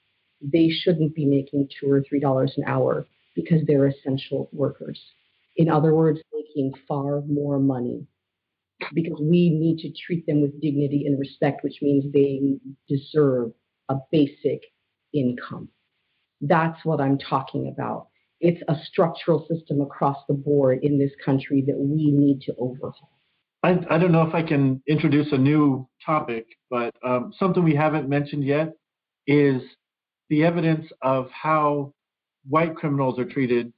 [0.41, 4.99] They shouldn't be making two or three dollars an hour because they're essential workers.
[5.57, 8.07] In other words, making far more money
[8.93, 12.57] because we need to treat them with dignity and respect, which means they
[12.88, 13.51] deserve
[13.89, 14.61] a basic
[15.13, 15.69] income.
[16.41, 18.07] That's what I'm talking about.
[18.41, 23.09] It's a structural system across the board in this country that we need to overhaul.
[23.63, 27.73] I, I don't know if I can introduce a new topic, but um, something we
[27.73, 28.73] haven't mentioned yet
[29.25, 29.61] is
[30.29, 31.93] the evidence of how
[32.47, 33.71] white criminals are treated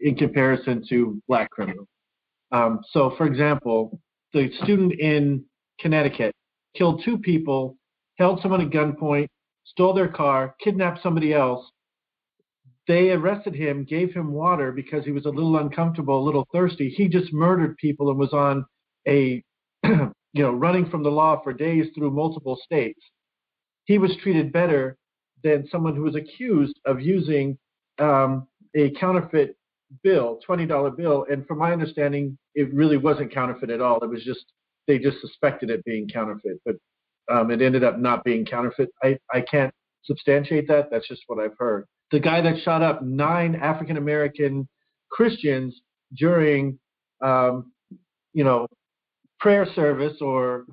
[0.00, 1.88] in comparison to black criminals.
[2.52, 3.98] Um, so, for example,
[4.34, 5.44] the student in
[5.80, 6.34] Connecticut
[6.76, 7.76] killed two people,
[8.18, 9.28] held someone at gunpoint,
[9.64, 11.64] stole their car, kidnapped somebody else.
[12.86, 16.90] They arrested him, gave him water because he was a little uncomfortable, a little thirsty.
[16.90, 18.66] He just murdered people and was on
[19.08, 19.42] a,
[19.84, 23.00] you know, running from the law for days through multiple states.
[23.84, 24.98] He was treated better
[25.42, 27.56] than someone who was accused of using
[27.98, 29.56] um, a counterfeit
[30.02, 31.26] bill, $20 bill.
[31.30, 34.02] And from my understanding, it really wasn't counterfeit at all.
[34.02, 34.44] It was just,
[34.86, 36.76] they just suspected it being counterfeit, but
[37.30, 38.90] um, it ended up not being counterfeit.
[39.02, 39.72] I, I can't
[40.04, 40.90] substantiate that.
[40.90, 41.86] That's just what I've heard.
[42.10, 44.68] The guy that shot up nine African American
[45.10, 45.80] Christians
[46.16, 46.78] during,
[47.22, 47.72] um,
[48.32, 48.66] you know,
[49.40, 50.66] prayer service or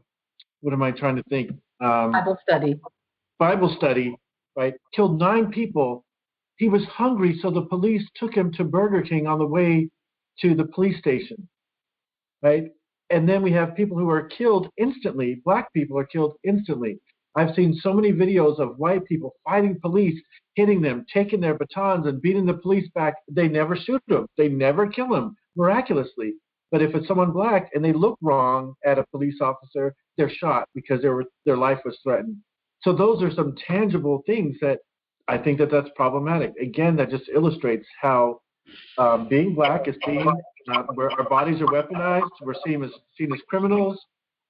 [0.62, 1.51] what am I trying to think?
[1.79, 2.79] Um, Bible study.
[3.39, 4.15] Bible study,
[4.55, 4.73] right?
[4.93, 6.05] Killed nine people
[6.62, 9.89] he was hungry, so the police took him to Burger King on the way
[10.41, 11.50] to the police station,
[12.43, 12.65] right?
[13.10, 15.41] And then we have people who are killed instantly.
[15.43, 17.00] Black people are killed instantly.
[17.36, 20.21] I've seen so many videos of white people fighting police,
[20.54, 23.15] hitting them, taking their batons, and beating the police back.
[23.28, 24.28] They never shoot them.
[24.38, 26.36] They never kill them miraculously.
[26.69, 30.69] But if it's someone black and they look wrong at a police officer, they're shot
[30.76, 32.38] because their their life was threatened.
[32.84, 34.78] So those are some tangible things that
[35.32, 36.52] I think that that's problematic.
[36.62, 38.41] Again, that just illustrates how
[38.98, 43.32] um, being black is seen, uh, where our bodies are weaponized, we're seen as seen
[43.34, 43.98] as criminals,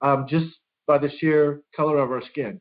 [0.01, 0.47] um, just
[0.87, 2.59] by the sheer color of our skin.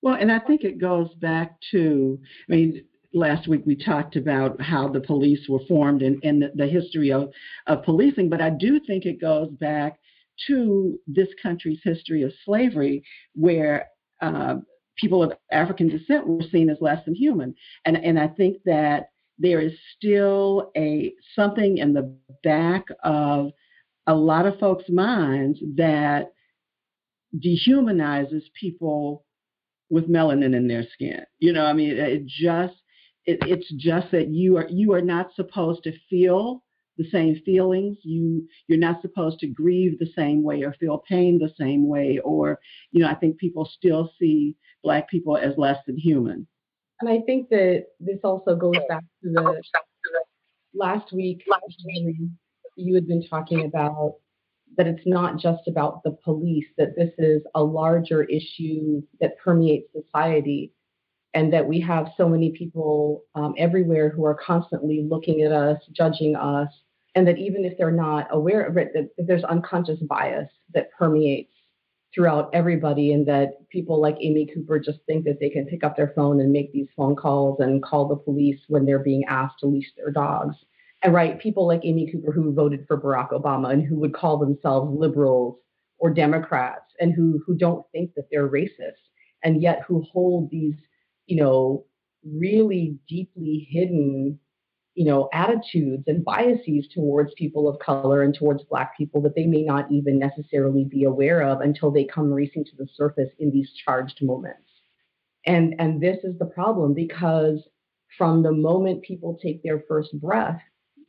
[0.00, 4.60] Well, and I think it goes back to, I mean, last week we talked about
[4.60, 7.30] how the police were formed and, and the, the history of,
[7.66, 9.98] of policing, but I do think it goes back
[10.46, 13.02] to this country's history of slavery,
[13.34, 13.88] where
[14.22, 14.56] uh,
[14.96, 17.54] people of African descent were seen as less than human.
[17.84, 23.50] And and I think that there is still a something in the back of
[24.06, 26.32] a lot of folks' minds that
[27.36, 29.24] dehumanizes people
[29.90, 31.24] with melanin in their skin.
[31.38, 32.74] You know, I mean, it just
[33.26, 36.62] it, it's just that you are you are not supposed to feel
[36.96, 37.98] the same feelings.
[38.02, 42.20] You you're not supposed to grieve the same way or feel pain the same way.
[42.24, 42.58] Or
[42.92, 46.46] you know, I think people still see black people as less than human.
[47.00, 49.62] And I think that this also goes back to the
[50.74, 51.42] last week.
[52.76, 54.16] You had been talking about
[54.76, 59.88] that it's not just about the police, that this is a larger issue that permeates
[59.92, 60.72] society,
[61.32, 65.78] and that we have so many people um, everywhere who are constantly looking at us,
[65.92, 66.68] judging us,
[67.14, 70.90] and that even if they're not aware of it, that, that there's unconscious bias that
[70.96, 71.52] permeates
[72.14, 75.96] throughout everybody, and that people like Amy Cooper just think that they can pick up
[75.96, 79.58] their phone and make these phone calls and call the police when they're being asked
[79.60, 80.56] to leash their dogs.
[81.02, 84.38] And right people like Amy Cooper who voted for Barack Obama and who would call
[84.38, 85.58] themselves liberals
[85.98, 89.10] or Democrats and who who don't think that they're racist
[89.42, 90.76] and yet who hold these
[91.26, 91.84] you know
[92.24, 94.38] really deeply hidden
[94.94, 99.46] you know attitudes and biases towards people of color and towards black people that they
[99.46, 103.50] may not even necessarily be aware of until they come racing to the surface in
[103.50, 104.60] these charged moments.
[105.46, 107.60] And and this is the problem because
[108.16, 110.60] from the moment people take their first breath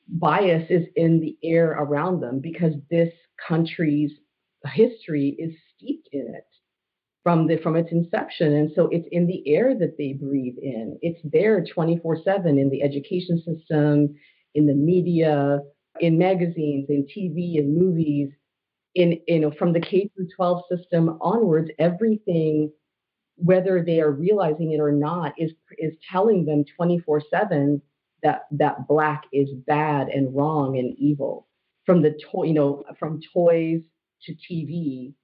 [0.08, 3.12] bias is in the air around them because this
[3.48, 4.12] country's
[4.65, 6.48] history is steeped in it
[7.26, 8.54] from the from its inception.
[8.54, 11.00] And so it's in the air that they breathe in.
[11.02, 14.14] It's there 24/7 in the education system
[14.54, 15.60] in the media
[16.00, 18.30] in magazines in TV and movies
[18.94, 22.72] in you know from the K through 12 system onwards everything
[23.38, 27.82] whether they are realizing it or not is is telling them 24/7
[28.22, 31.48] that that black is bad and wrong and evil.
[31.88, 33.82] From the toy you know from toys
[34.22, 35.16] to tv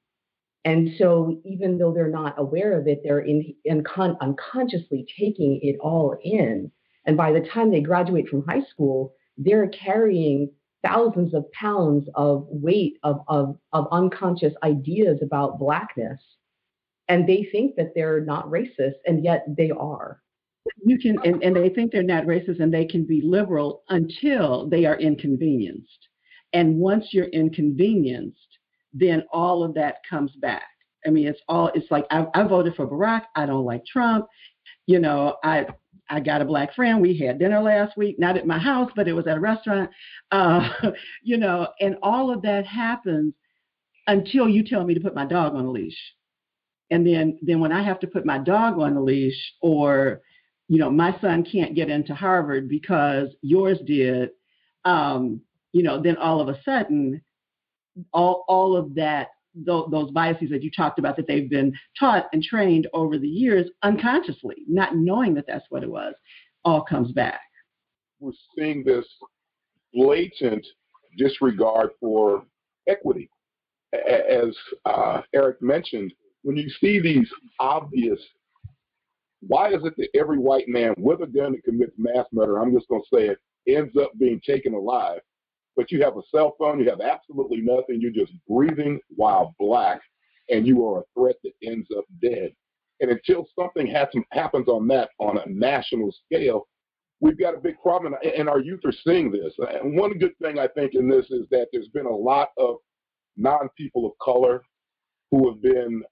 [0.63, 5.59] and so even though they're not aware of it they're in, in con- unconsciously taking
[5.61, 6.71] it all in.
[7.05, 10.51] And by the time they graduate from high school they're carrying
[10.83, 16.19] thousands of pounds of weight of, of, of unconscious ideas about blackness.
[17.07, 20.21] And they think that they're not racist and yet they are.
[20.85, 24.69] You can and, and they think they're not racist and they can be liberal until
[24.69, 26.07] they are inconvenienced.
[26.53, 28.50] And once you're inconvenienced
[28.93, 30.69] then all of that comes back
[31.05, 34.27] i mean it's all it's like i, I voted for barack i don't like trump
[34.85, 35.65] you know i
[36.11, 37.01] I got a black friend.
[37.01, 39.89] We had dinner last week, not at my house, but it was at a restaurant.
[40.29, 40.69] Uh,
[41.23, 43.33] you know, and all of that happens
[44.07, 45.97] until you tell me to put my dog on a leash.
[46.89, 50.21] And then, then when I have to put my dog on a leash, or
[50.67, 54.29] you know, my son can't get into Harvard because yours did,
[54.83, 57.21] um, you know, then all of a sudden,
[58.13, 62.27] all all of that th- those biases that you talked about that they've been taught
[62.33, 66.13] and trained over the years unconsciously, not knowing that that's what it was,
[66.63, 67.41] all comes back.
[68.19, 69.05] We're seeing this
[69.93, 70.65] blatant
[71.17, 72.45] disregard for
[72.87, 73.29] equity.
[73.93, 78.19] As uh, Eric mentioned, when you see these obvious
[79.41, 82.73] why is it that every white man with a gun that commits mass murder, I'm
[82.73, 85.19] just going to say it, ends up being taken alive?
[85.81, 89.99] But you have a cell phone, you have absolutely nothing, you're just breathing while black,
[90.47, 92.51] and you are a threat that ends up dead.
[92.99, 96.67] And until something happens on that on a national scale,
[97.19, 99.55] we've got a big problem, and our youth are seeing this.
[99.57, 102.75] And one good thing I think in this is that there's been a lot of
[103.35, 104.61] non people of color
[105.31, 106.03] who have been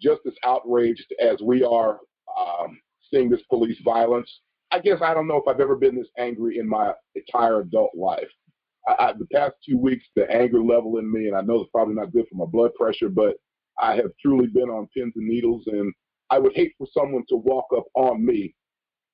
[0.00, 2.00] just as outraged as we are
[2.36, 2.76] um,
[3.08, 4.40] seeing this police violence.
[4.72, 7.94] I guess I don't know if I've ever been this angry in my entire adult
[7.94, 8.26] life.
[8.88, 11.70] I, I, the past two weeks, the anger level in me, and I know it's
[11.70, 13.36] probably not good for my blood pressure, but
[13.80, 15.92] I have truly been on pins and needles, and
[16.30, 18.54] I would hate for someone to walk up on me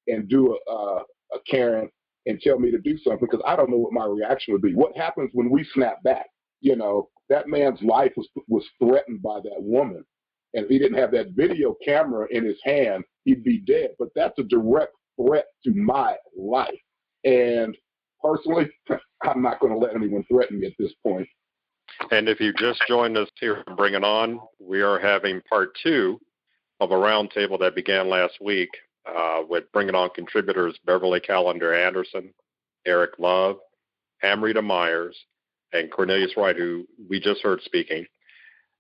[0.07, 1.03] and do a, a,
[1.35, 1.91] a Karen
[2.27, 4.75] and tell me to do something because I don't know what my reaction would be.
[4.75, 6.27] What happens when we snap back?
[6.61, 10.05] You know, that man's life was was threatened by that woman.
[10.55, 13.91] And if he didn't have that video camera in his hand, he'd be dead.
[13.99, 16.81] But that's a direct threat to my life.
[17.25, 17.77] And
[18.23, 18.69] personally,
[19.23, 21.29] I'm not going to let anyone threaten me at this point.
[22.11, 26.21] And if you just joined us here Bring It On, we are having part two
[26.81, 28.71] of a roundtable that began last week
[29.07, 32.33] uh, with Bring It On contributors Beverly Calender Anderson,
[32.87, 33.57] Eric Love,
[34.23, 35.17] Amrita Myers,
[35.73, 38.07] and Cornelius Wright, who we just heard speaking.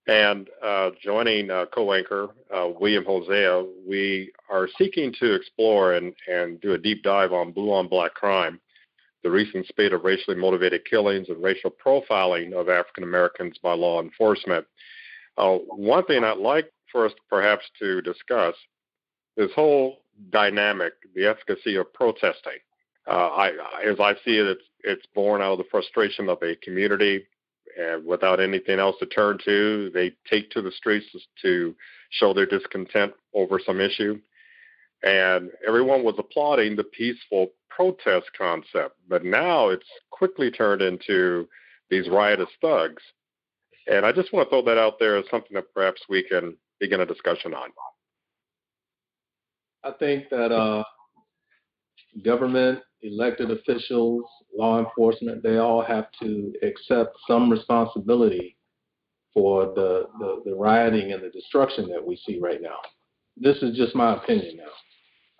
[0.06, 6.58] And uh, joining uh, co-anchor uh, William Hosea, we are seeking to explore and, and
[6.62, 8.58] do a deep dive on blue on black crime,
[9.22, 14.00] the recent spate of racially motivated killings and racial profiling of African Americans by law
[14.00, 14.64] enforcement.
[15.36, 18.54] Uh, one thing I'd like for us perhaps to discuss
[19.36, 19.98] this whole
[20.30, 22.58] dynamic, the efficacy of protesting.
[23.06, 23.48] Uh, I,
[23.88, 27.26] as I see it, it's, it's born out of the frustration of a community
[27.78, 31.06] and without anything else to turn to, they take to the streets
[31.42, 31.74] to
[32.10, 34.18] show their discontent over some issue.
[35.02, 38.96] And everyone was applauding the peaceful protest concept.
[39.08, 41.48] But now it's quickly turned into
[41.90, 43.02] these riotous thugs.
[43.86, 46.56] And I just want to throw that out there as something that perhaps we can
[46.80, 47.70] begin a discussion on.
[49.84, 50.82] I think that uh,
[52.24, 54.24] government, elected officials,
[54.56, 58.56] law enforcement, they all have to accept some responsibility
[59.32, 62.76] for the, the, the rioting and the destruction that we see right now.
[63.36, 64.72] This is just my opinion now.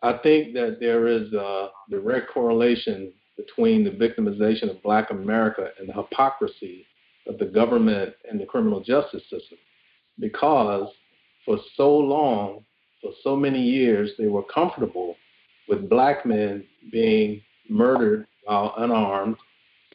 [0.02, 5.88] I think that there is a direct correlation between the victimization of black America and
[5.88, 6.86] the hypocrisy
[7.26, 9.58] of the government and the criminal justice system.
[10.18, 10.88] Because
[11.44, 12.64] for so long,
[13.02, 15.16] for so many years, they were comfortable
[15.68, 19.36] with black men being murdered while unarmed,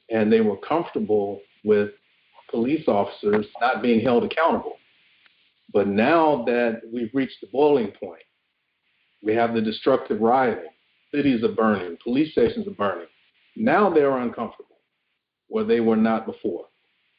[0.10, 1.90] and they were comfortable with
[2.50, 4.78] police officers not being held accountable.
[5.74, 8.22] But now that we've reached the boiling point,
[9.24, 10.70] we have the destructive rioting,
[11.14, 13.08] cities are burning, police stations are burning.
[13.56, 14.78] Now they're uncomfortable
[15.48, 16.66] where they were not before.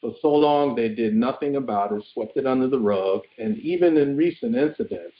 [0.01, 3.97] For so long, they did nothing about it, swept it under the rug, and even
[3.97, 5.15] in recent incidents,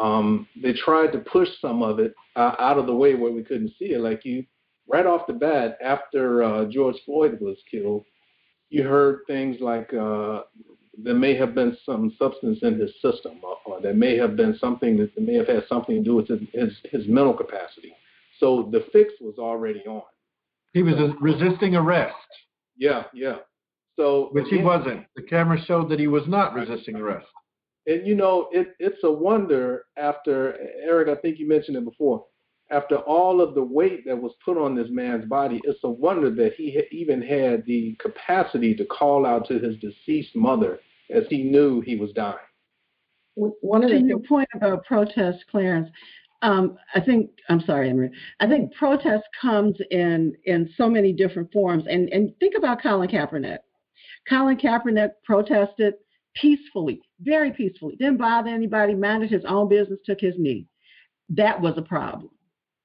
[0.00, 3.42] um, they tried to push some of it uh, out of the way where we
[3.42, 4.00] couldn't see it.
[4.00, 4.44] Like you,
[4.88, 8.04] right off the bat, after uh, George Floyd was killed,
[8.70, 10.42] you heard things like uh,
[11.02, 14.56] there may have been some substance in his system, or, or, there may have been
[14.58, 17.94] something that may have had something to do with his, his, his mental capacity.
[18.38, 20.02] So the fix was already on.
[20.72, 22.14] He was resisting arrest.
[22.76, 23.36] Yeah, yeah.
[23.98, 25.06] So which again, he wasn't.
[25.16, 27.26] The camera showed that he was not resisting arrest.
[27.86, 31.08] And you know, it, it's a wonder after Eric.
[31.08, 32.24] I think you mentioned it before.
[32.70, 36.30] After all of the weight that was put on this man's body, it's a wonder
[36.30, 40.80] that he even had the capacity to call out to his deceased mother
[41.14, 42.36] as he knew he was dying.
[43.34, 45.90] One of the your point about protest, Clarence,
[46.42, 48.10] um, I think I'm sorry, Emery.
[48.40, 53.08] I think protest comes in in so many different forms, and and think about Colin
[53.08, 53.58] Kaepernick.
[54.28, 55.94] Colin Kaepernick protested
[56.34, 60.66] peacefully, very peacefully, didn't bother anybody, minded his own business, took his knee.
[61.30, 62.30] That was a problem.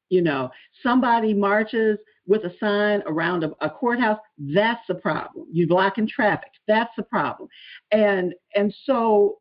[0.09, 0.49] You know,
[0.83, 1.97] somebody marches
[2.27, 5.47] with a sign around a, a courthouse, that's the problem.
[5.51, 7.49] You're blocking traffic, that's the problem.
[7.91, 9.39] And and so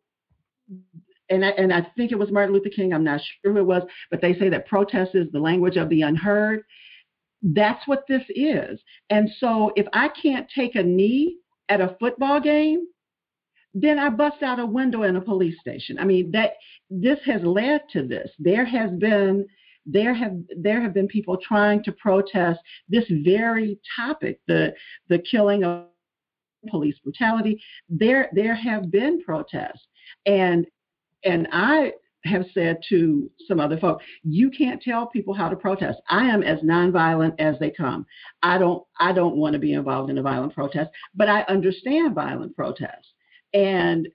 [1.31, 3.67] and I, and I think it was Martin Luther King, I'm not sure who it
[3.67, 6.63] was, but they say that protest is the language of the unheard.
[7.43, 8.81] That's what this is.
[9.09, 12.87] And so if I can't take a knee at a football game,
[13.73, 15.99] then I bust out a window in a police station.
[15.99, 16.55] I mean that
[16.91, 18.31] this has led to this.
[18.39, 19.47] There has been
[19.87, 24.75] there have there have been people trying to protest this very topic, the
[25.09, 25.87] the killing of
[26.69, 27.63] police brutality.
[27.89, 29.87] There there have been protests,
[30.27, 30.67] and
[31.25, 31.93] and I
[32.25, 35.99] have said to some other folks, you can't tell people how to protest.
[36.11, 38.05] I am as nonviolent as they come.
[38.43, 42.15] I don't I don't want to be involved in a violent protest, but I understand
[42.15, 43.15] violent protests.
[43.55, 44.09] And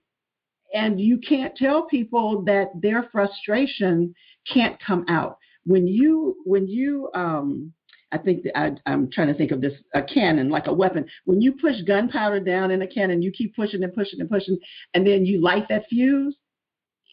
[0.74, 4.14] and you can't tell people that their frustration
[4.52, 5.38] can't come out.
[5.66, 7.74] When you when you um
[8.12, 11.06] I think I, am trying to think of this a cannon like a weapon.
[11.26, 14.58] When you push gunpowder down in a cannon, you keep pushing and pushing and pushing,
[14.94, 16.36] and then you light that fuse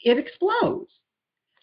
[0.04, 0.90] it explodes.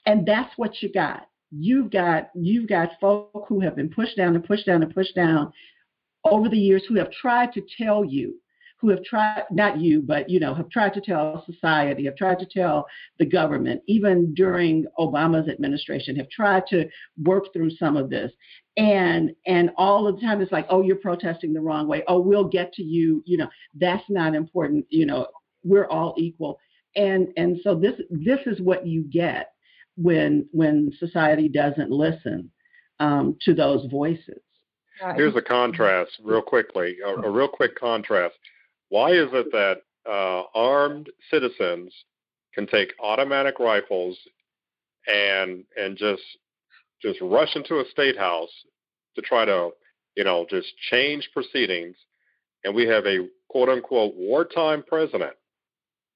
[0.06, 1.28] And that's what you got.
[1.52, 5.16] You've got you've got folk who have been pushed down and pushed down and pushed
[5.16, 5.52] down
[6.24, 8.36] over the years who have tried to tell you,
[8.80, 12.40] who have tried not you, but you know, have tried to tell society, have tried
[12.40, 12.86] to tell
[13.18, 16.88] the government, even during Obama's administration, have tried to
[17.24, 18.32] work through some of this.
[18.78, 22.04] And and all of the time it's like, oh, you're protesting the wrong way.
[22.08, 23.22] Oh, we'll get to you.
[23.26, 24.86] You know, that's not important.
[24.90, 25.28] You know,
[25.64, 26.60] we're all equal
[26.96, 29.54] and and so this this is what you get
[29.96, 32.52] when when society doesn't listen
[33.00, 34.42] um, to those voices.
[35.16, 38.36] Here's a contrast, real quickly, a, a real quick contrast.
[38.90, 41.94] Why is it that uh, armed citizens
[42.54, 44.18] can take automatic rifles
[45.08, 46.22] and and just
[47.02, 48.52] just rush into a state house
[49.16, 49.70] to try to
[50.16, 51.96] you know just change proceedings,
[52.64, 55.34] and we have a quote unquote wartime president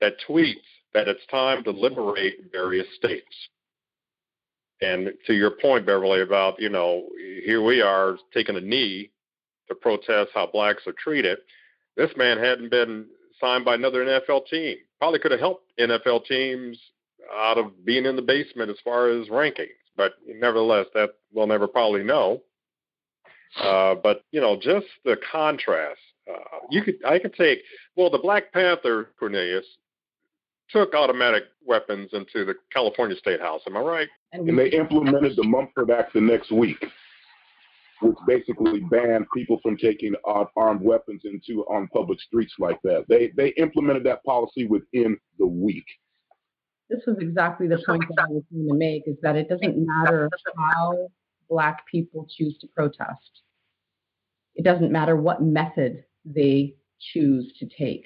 [0.01, 0.55] that tweets
[0.93, 3.49] that it's time to liberate various states.
[4.81, 7.07] And to your point, Beverly, about, you know,
[7.45, 9.11] here we are taking a knee
[9.69, 11.37] to protest how blacks are treated.
[11.95, 13.05] This man hadn't been
[13.39, 14.77] signed by another NFL team.
[14.99, 16.79] Probably could have helped NFL teams
[17.35, 19.67] out of being in the basement as far as rankings.
[19.95, 22.41] But nevertheless, that we'll never probably know.
[23.61, 25.99] Uh, but you know, just the contrast.
[26.27, 27.59] Uh, you could, I could take.
[27.95, 29.65] Well, the Black Panther Cornelius
[30.69, 33.61] took automatic weapons into the California State House.
[33.67, 34.07] Am I right?
[34.31, 36.83] And, they implemented the Mulford Act the next week,
[38.03, 43.05] which basically banned people from taking armed weapons into on public streets like that.
[43.07, 45.85] They they implemented that policy within the week.
[46.89, 49.75] This was exactly the point that I was going to make: is that it doesn't
[49.77, 51.09] matter how
[51.49, 53.41] Black people choose to protest.
[54.55, 58.05] It doesn't matter what method they choose to take.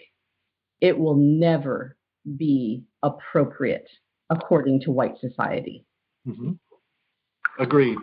[0.79, 1.97] It will never
[2.37, 3.89] be appropriate
[4.29, 5.85] according to white society.
[6.27, 6.51] Mm-hmm.
[7.59, 7.97] Agreed.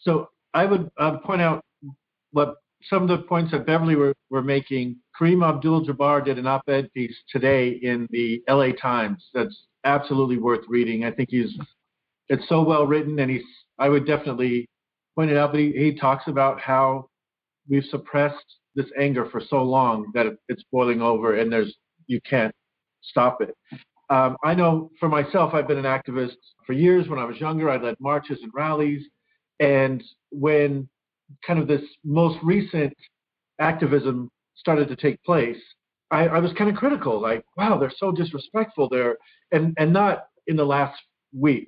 [0.00, 1.62] So I would uh, point out
[2.30, 2.56] what
[2.88, 4.96] some of the points that Beverly were, were making.
[5.18, 11.04] Kareem Abdul-Jabbar did an op-ed piece today in the LA Times that's absolutely worth reading.
[11.04, 11.56] I think he's
[12.28, 13.42] it's so well written, and he's
[13.78, 14.68] I would definitely
[15.14, 15.52] point it out.
[15.52, 17.08] But he, he talks about how
[17.68, 21.74] we've suppressed this anger for so long that it's boiling over, and there's
[22.06, 22.54] you can't
[23.02, 23.54] stop it.
[24.10, 26.36] Um, I know for myself, I've been an activist
[26.66, 27.08] for years.
[27.08, 29.02] When I was younger, I led marches and rallies.
[29.60, 30.88] And when
[31.46, 32.92] kind of this most recent
[33.60, 35.58] activism started to take place,
[36.10, 39.16] I, I was kind of critical, like, wow, they're so disrespectful there.
[39.52, 41.00] And, and not in the last
[41.32, 41.66] week,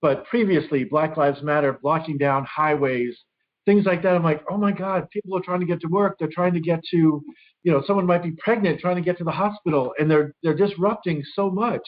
[0.00, 3.16] but previously, Black Lives Matter blocking down highways,
[3.64, 4.14] things like that.
[4.16, 6.16] I'm like, oh my God, people are trying to get to work.
[6.18, 7.22] They're trying to get to,
[7.62, 10.56] you know, someone might be pregnant trying to get to the hospital, and they're they're
[10.56, 11.82] disrupting so much.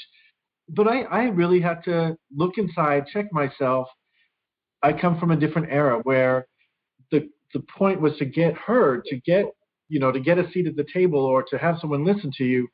[0.69, 3.89] But I, I really had to look inside, check myself.
[4.85, 6.47] I come from a different era where
[7.11, 9.47] the the point was to get heard, to get
[9.89, 12.45] you know, to get a seat at the table or to have someone listen to
[12.45, 12.69] you.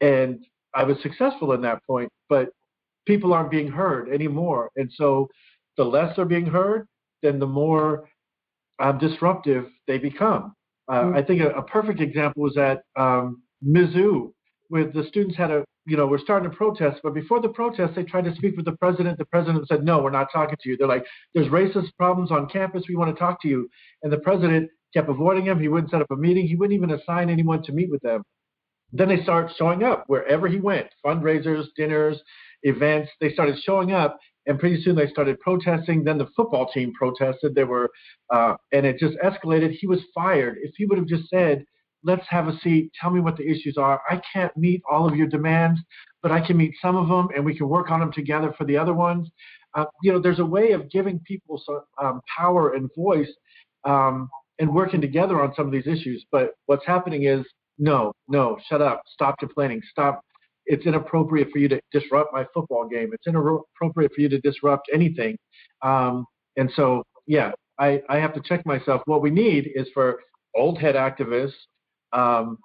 [0.00, 0.44] And
[0.74, 2.48] I was successful in that point, but
[3.06, 4.70] people aren't being heard anymore.
[4.76, 5.28] And so
[5.76, 6.86] the less they're being heard,
[7.22, 8.08] then the more
[8.80, 10.54] uh, disruptive they become.
[10.88, 11.16] Uh, mm-hmm.
[11.16, 14.32] I think a, a, perfect example was at um, Mizzou,
[14.68, 17.94] where the students had a, you know, we're starting to protest, but before the protest,
[17.96, 19.18] they tried to speak with the president.
[19.18, 20.76] The president said, no, we're not talking to you.
[20.76, 21.04] They're like,
[21.34, 22.84] there's racist problems on campus.
[22.88, 23.68] We want to talk to you.
[24.02, 25.60] And the president kept avoiding him.
[25.60, 26.46] He wouldn't set up a meeting.
[26.46, 28.22] He wouldn't even assign anyone to meet with them.
[28.92, 32.20] Then they start showing up wherever he went, fundraisers, dinners,
[32.62, 33.10] events.
[33.20, 36.04] They started showing up, and pretty soon they started protesting.
[36.04, 37.54] Then the football team protested.
[37.54, 37.90] They were,
[38.32, 39.72] uh, and it just escalated.
[39.72, 40.58] He was fired.
[40.62, 41.64] If he would have just said,
[42.04, 42.92] "Let's have a seat.
[43.00, 44.00] Tell me what the issues are.
[44.08, 45.80] I can't meet all of your demands,
[46.22, 48.64] but I can meet some of them, and we can work on them together for
[48.64, 49.30] the other ones."
[49.74, 53.30] Uh, you know, there's a way of giving people some um, power and voice
[53.84, 54.28] um,
[54.58, 56.24] and working together on some of these issues.
[56.30, 57.46] But what's happening is,
[57.78, 60.20] no, no, shut up, stop complaining, stop
[60.66, 63.10] it's inappropriate for you to disrupt my football game.
[63.12, 65.36] It's inappropriate for you to disrupt anything.
[65.82, 66.26] Um,
[66.56, 69.02] and so, yeah, I, I have to check myself.
[69.06, 70.20] What we need is for
[70.54, 71.52] old head activists
[72.12, 72.58] um,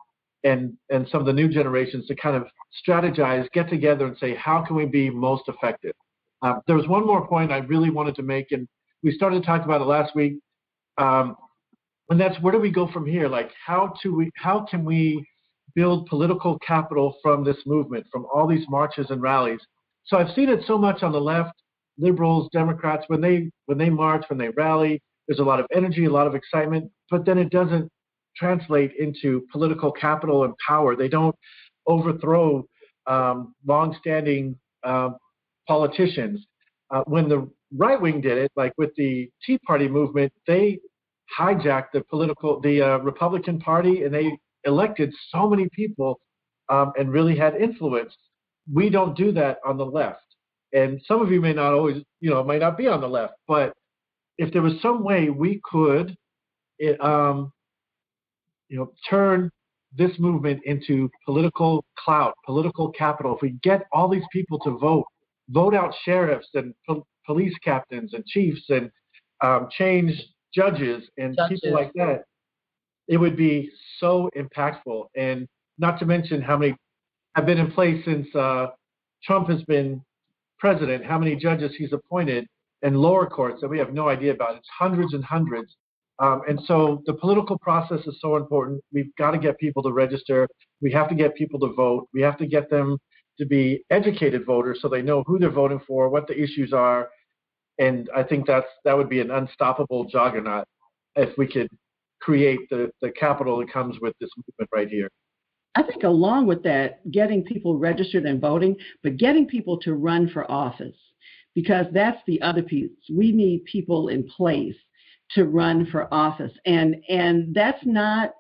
[0.44, 2.48] and and some of the new generations to kind of
[2.88, 5.94] strategize, get together, and say how can we be most effective.
[6.42, 8.68] Uh, there was one more point I really wanted to make, and
[9.04, 10.40] we started to talk about it last week,
[10.98, 11.36] um,
[12.10, 13.28] and that's where do we go from here?
[13.28, 15.26] Like how to we how can we
[15.76, 19.60] build political capital from this movement, from all these marches and rallies.
[20.06, 21.54] So I've seen it so much on the left,
[21.98, 26.06] liberals, Democrats, when they when they march, when they rally, there's a lot of energy,
[26.06, 27.92] a lot of excitement, but then it doesn't
[28.38, 30.96] translate into political capital and power.
[30.96, 31.36] They don't
[31.88, 32.66] overthrow
[33.08, 35.12] um, long-standing uh,
[35.68, 36.46] politicians.
[36.92, 40.80] Uh, when the right wing did it, like with the Tea Party movement, they
[41.38, 46.20] hijacked the political, the uh, Republican Party, and they elected so many people
[46.70, 48.16] um, and really had influence.
[48.72, 50.22] We don't do that on the left.
[50.74, 53.36] And some of you may not always, you know, might not be on the left,
[53.48, 53.74] but
[54.38, 56.16] if there was some way we could,
[56.80, 57.52] it, um,
[58.70, 59.50] you know, turn
[59.96, 65.06] this movement into political clout, political capital, if we get all these people to vote,
[65.50, 68.90] vote out sheriffs and po- police captains and chiefs and
[69.42, 70.14] um, change
[70.54, 71.60] judges and judges.
[71.62, 72.24] people like that,
[73.08, 75.06] it would be so impactful.
[75.16, 75.48] And
[75.78, 76.76] not to mention how many
[77.36, 78.68] have been in place since uh,
[79.24, 80.02] Trump has been
[80.60, 82.48] president, how many judges he's appointed
[82.82, 84.56] in lower courts that we have no idea about.
[84.56, 85.76] It's hundreds and hundreds.
[86.20, 88.82] Um, and so the political process is so important.
[88.92, 90.48] We've got to get people to register.
[90.82, 92.08] We have to get people to vote.
[92.14, 92.98] We have to get them
[93.40, 97.10] to be educated voters so they know who they're voting for, what the issues are.
[97.80, 100.66] And I think that's that would be an unstoppable juggernaut
[101.16, 101.68] if we could
[102.20, 105.10] create the, the capital that comes with this movement right here.
[105.76, 110.28] I think along with that, getting people registered and voting, but getting people to run
[110.28, 110.98] for office,
[111.54, 112.90] because that's the other piece.
[113.14, 114.76] We need people in place
[115.32, 118.32] to run for office, and and that's not.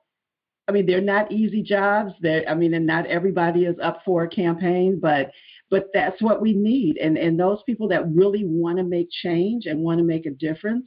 [0.69, 2.13] I mean, they're not easy jobs.
[2.21, 5.31] That I mean, and not everybody is up for a campaign, but
[5.69, 6.97] but that's what we need.
[6.97, 10.31] And and those people that really want to make change and want to make a
[10.31, 10.85] difference,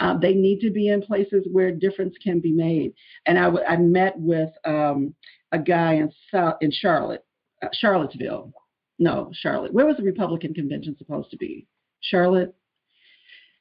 [0.00, 2.92] uh, they need to be in places where difference can be made.
[3.26, 5.14] And I met with um,
[5.52, 7.24] a guy in South in Charlotte,
[7.62, 8.52] uh, Charlottesville.
[8.98, 9.72] No, Charlotte.
[9.72, 11.66] Where was the Republican convention supposed to be?
[12.00, 12.54] Charlotte.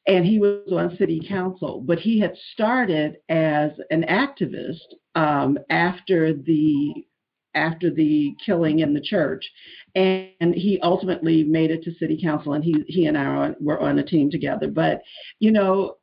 [0.07, 4.79] And he was on city council, but he had started as an activist
[5.15, 7.05] um, after the
[7.55, 9.43] after the killing in the church,
[9.95, 13.99] and he ultimately made it to city council, and he he and I were on
[13.99, 14.69] a team together.
[14.69, 15.01] But
[15.39, 15.97] you know,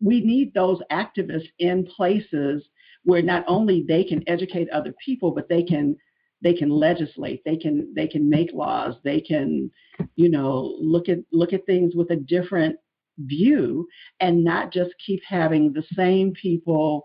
[0.00, 2.62] we need those activists in places
[3.04, 5.96] where not only they can educate other people, but they can
[6.42, 9.70] they can legislate, they can they can make laws, they can,
[10.16, 12.76] you know, look at look at things with a different
[13.18, 13.86] view
[14.20, 17.04] and not just keep having the same people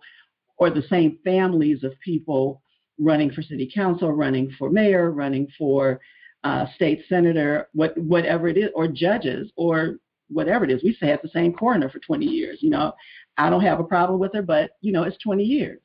[0.58, 2.62] or the same families of people
[3.00, 6.00] running for city council, running for mayor, running for
[6.44, 9.98] uh, state senator, what, whatever it is, or judges, or
[10.30, 10.84] whatever it is.
[10.84, 12.60] We had the same coroner for 20 years.
[12.62, 12.94] You know,
[13.38, 15.82] I don't have a problem with her, but you know, it's 20 years.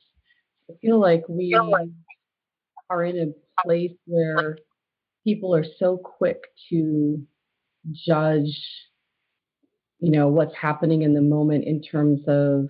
[0.69, 1.55] I feel like we
[2.89, 4.57] are in a place where
[5.23, 7.21] people are so quick to
[7.91, 8.59] judge,
[9.99, 12.69] you know, what's happening in the moment in terms of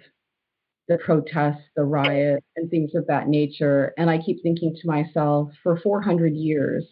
[0.87, 3.93] the protests, the riots, and things of that nature.
[3.97, 6.85] And I keep thinking to myself, for 400 years,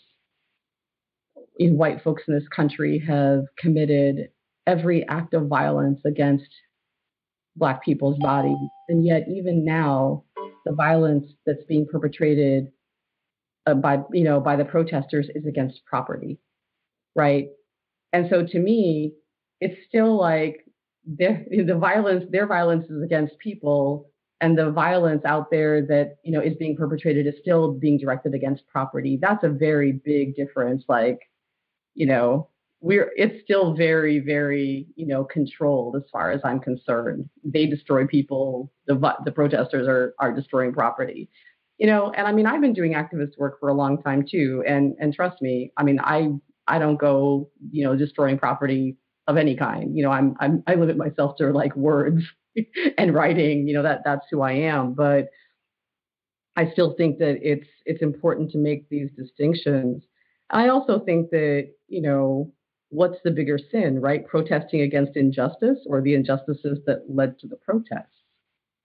[1.59, 4.29] white folks in this country have committed
[4.65, 6.47] every act of violence against
[7.55, 8.57] black people's bodies
[8.89, 10.23] and yet even now
[10.65, 12.67] the violence that's being perpetrated
[13.65, 16.39] uh, by you know by the protesters is against property
[17.15, 17.47] right
[18.13, 19.13] and so to me
[19.61, 20.63] it's still like
[21.17, 24.09] the violence their violence is against people
[24.41, 28.33] and the violence out there that you know is being perpetrated is still being directed
[28.33, 29.17] against property.
[29.21, 31.19] That's a very big difference like
[31.95, 32.49] you know
[32.79, 37.29] we're it's still very very you know controlled as far as i'm concerned.
[37.43, 38.95] They destroy people the
[39.25, 41.29] the protesters are are destroying property.
[41.77, 44.63] You know and i mean i've been doing activist work for a long time too
[44.67, 46.29] and and trust me i mean i
[46.67, 48.97] i don't go you know destroying property
[49.27, 52.23] of any kind you know i'm, I'm i limit myself to like words
[52.97, 55.29] and writing you know that that's who i am but
[56.55, 60.03] i still think that it's it's important to make these distinctions
[60.49, 62.51] i also think that you know
[62.89, 64.25] what's the bigger sin, right?
[64.25, 68.23] Protesting against injustice or the injustices that led to the protests.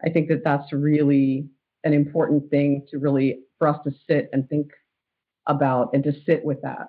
[0.04, 1.46] I think that that's really
[1.84, 4.70] an important thing to really for us to sit and think
[5.46, 6.88] about and to sit with that.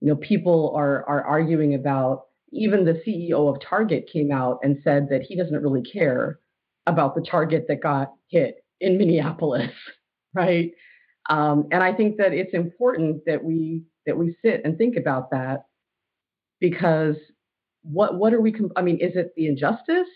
[0.00, 4.78] You know, people are are arguing about even the CEO of Target came out and
[4.82, 6.38] said that he doesn't really care
[6.86, 9.70] about the Target that got hit in Minneapolis,
[10.34, 10.72] right?
[11.28, 15.30] Um, and I think that it's important that we that we sit and think about
[15.30, 15.64] that
[16.60, 17.16] because
[17.82, 20.08] what what are we i mean is it the injustice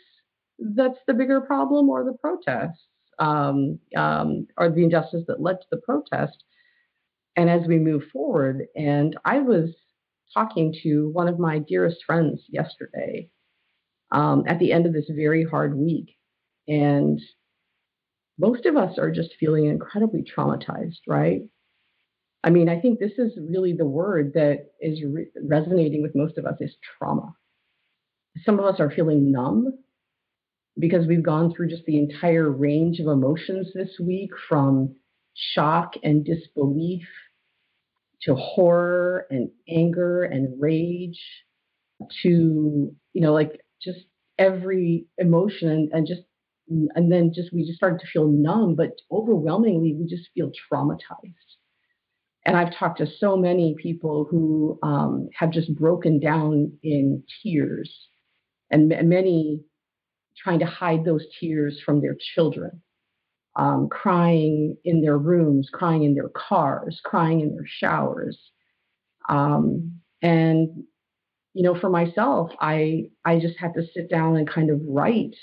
[0.74, 2.86] that's the bigger problem or the protests
[3.18, 6.44] um, um, or the injustice that led to the protest
[7.36, 9.70] and as we move forward and i was
[10.34, 13.28] talking to one of my dearest friends yesterday
[14.10, 16.16] um, at the end of this very hard week
[16.68, 17.20] and
[18.38, 21.42] most of us are just feeling incredibly traumatized right
[22.44, 26.38] I mean, I think this is really the word that is re- resonating with most
[26.38, 27.34] of us is trauma.
[28.44, 29.78] Some of us are feeling numb
[30.78, 34.96] because we've gone through just the entire range of emotions this week from
[35.34, 37.06] shock and disbelief
[38.24, 41.20] to horror and anger and rage
[42.22, 44.00] to, you know, like just
[44.38, 46.22] every emotion and, just
[46.68, 51.56] and then just we just started to feel numb, but overwhelmingly we just feel traumatized.
[52.44, 58.08] And I've talked to so many people who um, have just broken down in tears,
[58.70, 59.60] and m- many
[60.36, 62.82] trying to hide those tears from their children,
[63.56, 68.38] um, crying in their rooms, crying in their cars, crying in their showers.
[69.28, 70.84] Um, and
[71.54, 75.36] you know, for myself, I I just had to sit down and kind of write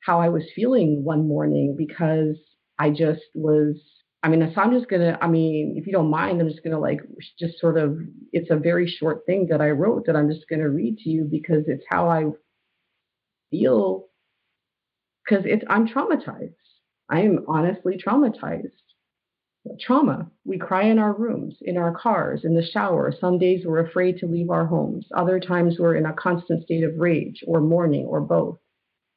[0.00, 2.36] how I was feeling one morning because
[2.78, 3.76] I just was
[4.22, 5.16] I mean, so I'm just gonna.
[5.22, 7.00] I mean, if you don't mind, I'm just gonna like
[7.38, 7.98] just sort of.
[8.32, 11.28] It's a very short thing that I wrote that I'm just gonna read to you
[11.30, 12.24] because it's how I
[13.50, 14.06] feel.
[15.24, 16.54] Because it's I'm traumatized.
[17.10, 18.72] I am honestly traumatized.
[19.80, 20.30] Trauma.
[20.44, 23.12] We cry in our rooms, in our cars, in the shower.
[23.12, 25.06] Some days we're afraid to leave our homes.
[25.14, 28.58] Other times we're in a constant state of rage or mourning or both.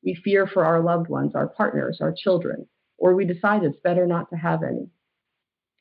[0.04, 2.68] We fear for our loved ones, our partners, our children
[3.02, 4.88] or we decide it's better not to have any.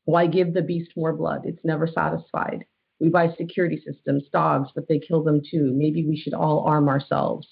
[0.05, 1.43] Why give the beast more blood?
[1.45, 2.65] It's never satisfied.
[2.99, 5.73] We buy security systems, dogs, but they kill them too.
[5.75, 7.47] Maybe we should all arm ourselves.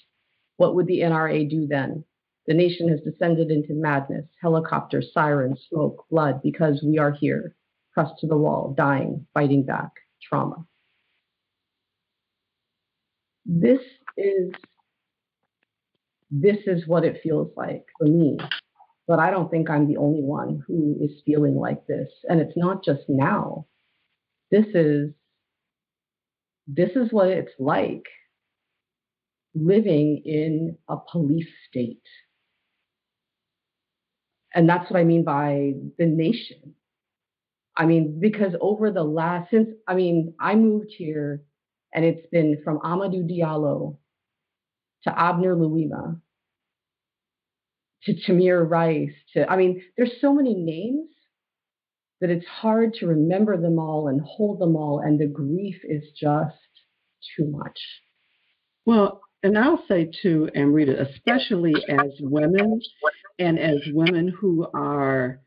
[0.56, 2.04] What would the NRA do then?
[2.48, 7.54] The nation has descended into madness, helicopters, sirens, smoke, blood, because we are here,
[7.92, 9.90] pressed to the wall, dying, fighting back,
[10.26, 10.64] trauma.
[13.44, 13.80] This
[14.16, 14.50] is
[16.30, 18.38] this is what it feels like for me.
[19.06, 22.08] But I don't think I'm the only one who is feeling like this.
[22.30, 23.66] And it's not just now.
[24.50, 25.10] This is
[26.66, 28.06] this is what it's like
[29.54, 32.00] living in a police state.
[34.58, 36.74] And that's what I mean by the nation.
[37.76, 41.44] I mean, because over the last, since, I mean, I moved here
[41.94, 43.98] and it's been from Amadou Diallo
[45.04, 46.20] to Abner Louima
[48.02, 51.10] to Tamir Rice to, I mean, there's so many names
[52.20, 54.98] that it's hard to remember them all and hold them all.
[54.98, 56.56] And the grief is just
[57.36, 57.78] too much.
[58.84, 62.80] Well, and I'll say too, Amrita, especially as women
[63.38, 65.40] and as women who are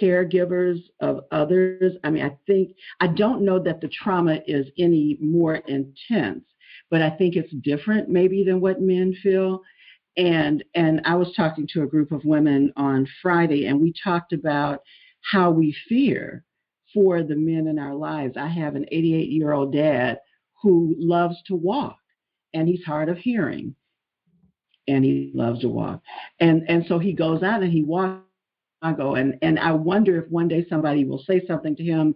[0.00, 5.16] caregivers of others, I mean, I think, I don't know that the trauma is any
[5.20, 6.44] more intense,
[6.90, 9.62] but I think it's different maybe than what men feel.
[10.18, 14.34] And, and I was talking to a group of women on Friday, and we talked
[14.34, 14.80] about
[15.32, 16.44] how we fear
[16.92, 18.36] for the men in our lives.
[18.36, 20.18] I have an 88 year old dad
[20.62, 21.96] who loves to walk
[22.54, 23.74] and he's hard of hearing
[24.86, 26.02] and he loves to walk.
[26.40, 28.22] And and so he goes out and he walks
[28.82, 32.14] I go and and I wonder if one day somebody will say something to him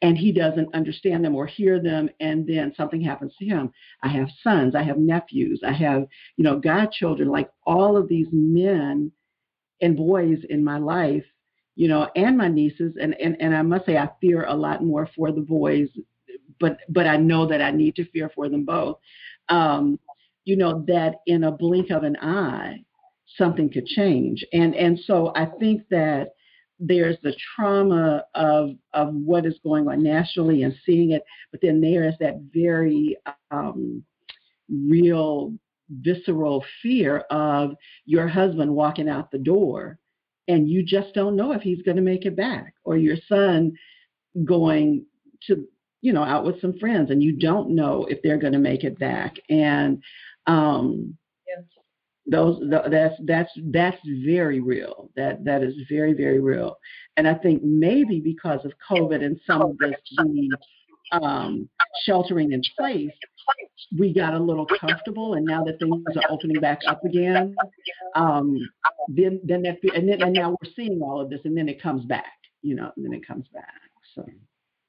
[0.00, 3.72] and he doesn't understand them or hear them and then something happens to him.
[4.02, 6.06] I have sons, I have nephews, I have,
[6.36, 9.10] you know, godchildren, like all of these men
[9.80, 11.24] and boys in my life,
[11.74, 14.84] you know, and my nieces and and and I must say I fear a lot
[14.84, 15.88] more for the boys
[16.60, 18.98] but but I know that I need to fear for them both.
[19.48, 19.98] Um,
[20.44, 22.84] you know that in a blink of an eye,
[23.36, 26.30] something could change, and and so I think that
[26.80, 31.80] there's the trauma of of what is going on nationally and seeing it, but then
[31.80, 33.16] there is that very
[33.50, 34.02] um,
[34.68, 35.52] real
[35.90, 37.74] visceral fear of
[38.04, 39.98] your husband walking out the door
[40.48, 43.72] and you just don't know if he's going to make it back or your son
[44.44, 45.04] going
[45.46, 45.66] to
[46.00, 48.84] you know, out with some friends and you don't know if they're going to make
[48.84, 49.36] it back.
[49.48, 50.02] And
[50.46, 51.64] um, yes.
[52.26, 55.10] those that's that's that's very real.
[55.16, 56.78] That that is very very real.
[57.16, 60.56] And I think maybe because of COVID and some of this the
[61.10, 61.68] um,
[62.04, 63.10] sheltering in place,
[63.98, 65.34] we got a little comfortable.
[65.34, 67.56] And now that things are opening back up again,
[68.14, 68.56] um,
[69.08, 71.82] then then that and then and now we're seeing all of this, and then it
[71.82, 72.32] comes back.
[72.62, 73.74] You know, and then it comes back.
[74.14, 74.24] So.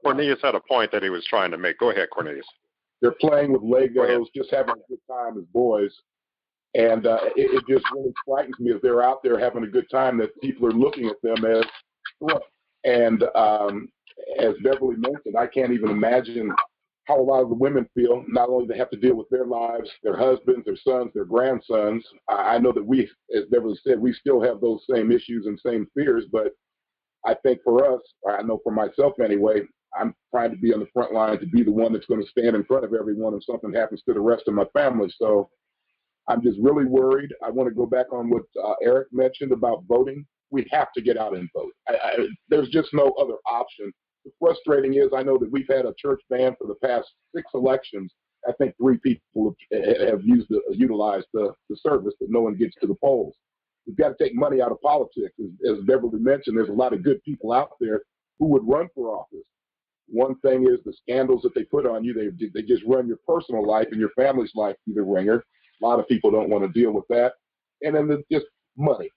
[0.04, 1.78] Cornelius had a point that he was trying to make.
[1.80, 2.45] Go ahead, Cornelius.
[3.02, 5.91] They're playing with Legos, just having a good time as boys.
[6.76, 9.89] And uh, it, it, just really frightens me if they're out there having a good
[9.89, 11.66] time that people are looking at them as.
[12.84, 13.89] And um,
[14.39, 16.54] as Beverly mentioned, I can't even imagine
[17.06, 18.24] how a lot of the women feel.
[18.28, 22.06] Not only they have to deal with their lives, their husbands, their sons, their grandsons.
[22.30, 25.60] I, I know that we, as Beverly said, we still have those same issues and
[25.60, 26.26] same fears.
[26.32, 26.54] But
[27.26, 29.62] I think for us, I know for myself anyway,
[29.98, 32.30] I'm trying to be on the front line to be the one that's going to
[32.30, 35.12] stand in front of everyone if something happens to the rest of my family.
[35.18, 35.50] So
[36.28, 37.34] I'm just really worried.
[37.44, 40.26] I want to go back on what uh, Eric mentioned about voting.
[40.52, 41.72] We have to get out and vote.
[41.88, 43.92] I, I, there's just no other option.
[44.26, 47.50] The frustrating is I know that we've had a church ban for the past six
[47.54, 48.14] elections.
[48.48, 52.76] I think three people have used the, utilized the, the service, but no one gets
[52.82, 53.36] to the polls.
[53.86, 55.34] We've got to take money out of politics.
[55.40, 58.02] As, as Beverly mentioned, there's a lot of good people out there
[58.38, 59.46] who would run for office.
[60.12, 62.14] One thing is the scandals that they put on you.
[62.14, 65.43] They they just run your personal life and your family's life through the wringer.
[65.82, 67.34] A lot of people don't want to deal with that.
[67.82, 68.45] And then the, just
[68.78, 69.10] money.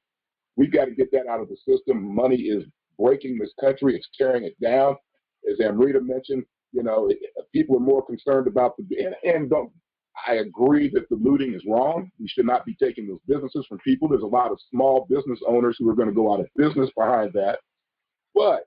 [0.56, 2.14] We've got to get that out of the system.
[2.14, 2.64] Money is
[2.98, 3.96] breaking this country.
[3.96, 4.96] It's tearing it down.
[5.50, 7.18] As Amrita mentioned, you know, it,
[7.52, 9.70] people are more concerned about the and, and don't.
[10.28, 12.10] I agree that the looting is wrong.
[12.20, 14.08] We should not be taking those businesses from people.
[14.08, 16.90] There's a lot of small business owners who are going to go out of business
[16.96, 17.60] behind that.
[18.34, 18.64] But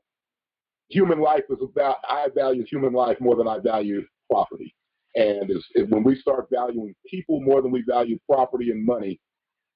[0.89, 4.75] human life is about, I value human life more than I value property.
[5.15, 5.49] And
[5.89, 9.19] when we start valuing people more than we value property and money,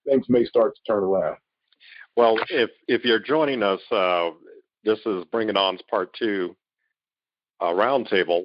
[0.07, 1.37] things may start to turn around.
[2.17, 4.31] Well, if if you're joining us, uh,
[4.83, 6.57] this is Bring It On's part two
[7.61, 8.43] uh, roundtable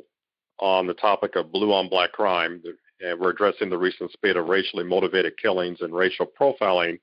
[0.61, 2.63] on the topic of blue on black crime.
[3.01, 7.01] And we're addressing the recent spate of racially motivated killings and racial profiling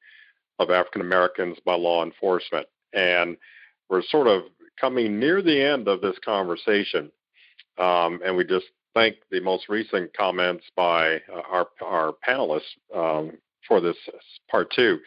[0.60, 2.68] of African Americans by law enforcement.
[2.94, 3.36] And
[3.90, 4.44] we're sort of
[4.80, 7.12] coming near the end of this conversation.
[7.78, 12.62] Um, and we just thank the most recent comments by uh, our our panelists
[12.96, 13.98] um, for this
[14.50, 15.00] part two.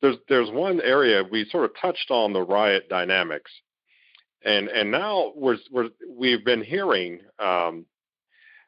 [0.00, 3.50] There's there's one area we sort of touched on the riot dynamics,
[4.44, 7.86] and and now we're, we're we've been hearing um,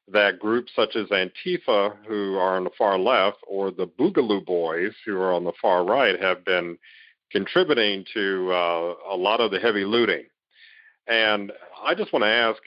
[0.08, 4.92] that groups such as Antifa, who are on the far left, or the Boogaloo Boys,
[5.04, 6.78] who are on the far right, have been
[7.30, 10.24] contributing to uh, a lot of the heavy looting.
[11.06, 11.52] And
[11.84, 12.60] I just want to ask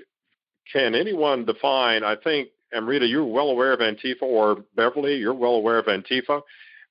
[0.72, 2.04] can anyone define?
[2.04, 6.42] I think, Amrita, you're well aware of Antifa, or Beverly, you're well aware of Antifa.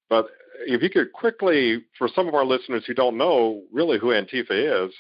[0.09, 0.27] But
[0.67, 4.87] if you could quickly, for some of our listeners who don't know really who Antifa
[4.89, 4.95] is,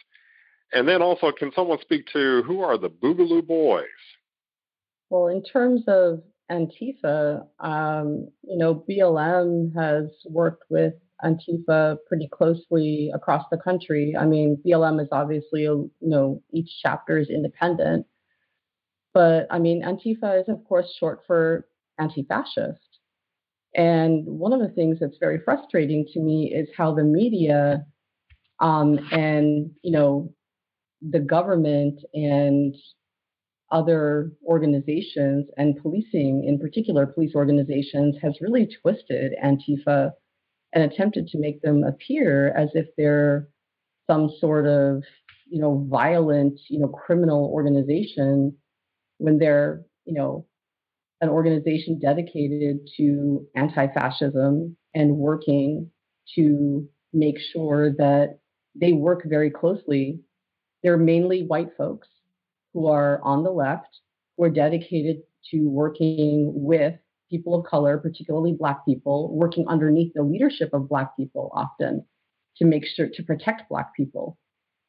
[0.72, 3.86] and then also, can someone speak to who are the Boogaloo Boys?
[5.08, 10.94] Well, in terms of Antifa, um, you know, BLM has worked with
[11.24, 14.14] Antifa pretty closely across the country.
[14.18, 18.06] I mean, BLM is obviously, you know, each chapter is independent.
[19.14, 21.66] But I mean, Antifa is, of course, short for
[21.98, 22.80] anti fascist.
[23.74, 27.84] And one of the things that's very frustrating to me is how the media
[28.60, 30.32] um, and, you know,
[31.02, 32.74] the government and
[33.70, 40.12] other organizations and policing, in particular, police organizations, has really twisted Antifa
[40.72, 43.48] and attempted to make them appear as if they're
[44.06, 45.02] some sort of,
[45.48, 48.54] you know, violent, you know, criminal organization
[49.18, 50.46] when they're, you know,
[51.20, 55.90] an organization dedicated to anti-fascism and working
[56.34, 58.38] to make sure that
[58.74, 60.20] they work very closely.
[60.82, 62.08] They're mainly white folks
[62.72, 64.00] who are on the left,
[64.36, 66.94] who are dedicated to working with
[67.30, 72.04] people of color, particularly Black people, working underneath the leadership of Black people often
[72.56, 74.38] to make sure to protect Black people,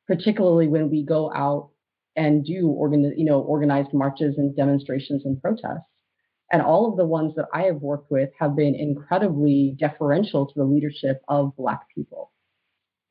[0.07, 1.69] particularly when we go out
[2.15, 5.85] and do organ, you know, organized marches and demonstrations and protests.
[6.51, 10.53] And all of the ones that I have worked with have been incredibly deferential to
[10.55, 12.31] the leadership of Black people.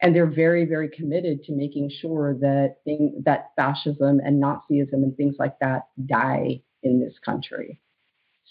[0.03, 5.17] And they're very, very committed to making sure that thing, that fascism and Nazism and
[5.17, 7.81] things like that die in this country.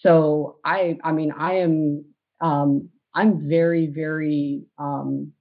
[0.01, 2.05] So I, I mean, I am,
[2.41, 5.31] um, I'm very, very um,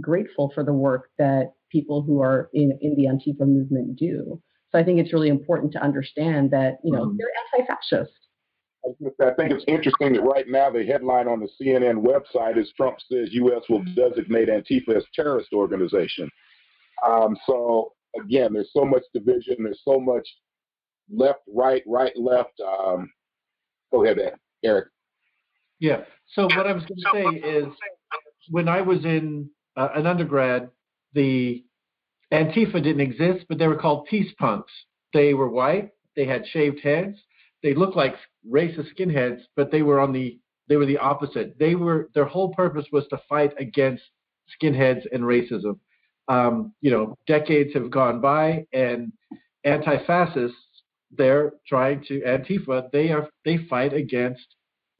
[0.00, 4.40] grateful for the work that people who are in, in the Antifa movement do.
[4.70, 7.16] So I think it's really important to understand that, you know, mm-hmm.
[7.18, 8.12] they're anti-fascist.
[9.20, 12.98] I think it's interesting that right now the headline on the CNN website is Trump
[13.10, 13.62] says U.S.
[13.68, 13.94] will mm-hmm.
[13.94, 16.28] designate Antifa as terrorist organization.
[17.06, 19.56] Um, so again, there's so much division.
[19.60, 20.26] There's so much
[21.10, 22.60] left, right, right, left.
[22.60, 23.10] Um,
[23.92, 24.18] go ahead,
[24.64, 24.88] Eric.
[25.78, 26.02] Yeah.
[26.34, 27.66] So what I was going to say is,
[28.50, 30.70] when I was in uh, an undergrad,
[31.12, 31.64] the
[32.32, 34.72] Antifa didn't exist, but they were called peace punks.
[35.12, 35.90] They were white.
[36.16, 37.18] They had shaved heads.
[37.62, 38.14] They looked like
[38.50, 40.38] racist skinheads, but they were on the
[40.68, 41.58] they were the opposite.
[41.58, 44.02] They were their whole purpose was to fight against
[44.56, 45.78] skinheads and racism.
[46.28, 49.12] Um, you know, decades have gone by, and
[49.64, 50.56] anti-fascists
[51.16, 52.90] they're trying to Antifa.
[52.92, 54.46] They are they fight against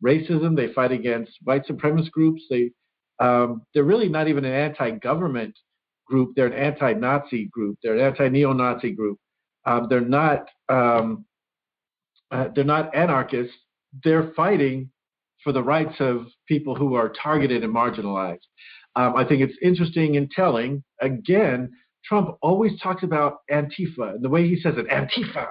[0.05, 0.57] racism.
[0.57, 2.43] They fight against white supremacist groups.
[2.51, 2.71] They
[3.19, 5.57] um, they're really not even an anti-government
[6.07, 6.33] group.
[6.35, 7.79] They're an anti-Nazi group.
[7.83, 9.19] They're an anti-neo-Nazi group.
[9.65, 11.25] Um, they're not um,
[12.31, 13.55] uh, they're not anarchists.
[14.05, 14.91] They're fighting
[15.45, 18.39] for the rights of people who are targeted and marginalized.
[18.97, 20.83] Um, I think it's interesting and telling.
[21.01, 21.71] Again,
[22.05, 25.47] Trump always talks about Antifa and the way he says it, Antifa.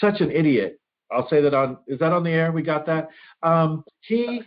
[0.00, 0.78] Such an idiot.
[1.10, 2.52] I'll say that on is that on the air?
[2.52, 3.08] We got that.
[3.42, 4.42] Um, he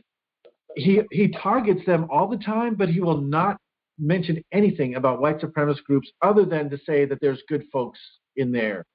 [0.76, 3.58] he he targets them all the time, but he will not
[3.98, 8.00] mention anything about white supremacist groups other than to say that there's good folks
[8.38, 8.86] in there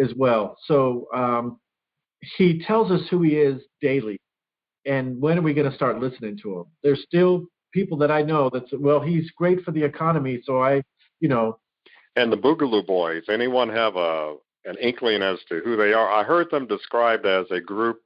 [0.00, 0.56] as well.
[0.66, 1.58] So um,
[2.36, 4.18] he tells us who he is daily.
[4.86, 6.64] And when are we going to start listening to him?
[6.82, 10.40] There's still people that I know that's, well, he's great for the economy.
[10.44, 10.82] So I,
[11.20, 11.58] you know.
[12.16, 16.08] And the Boogaloo Boys, anyone have a an inkling as to who they are?
[16.10, 18.00] I heard them described as a group,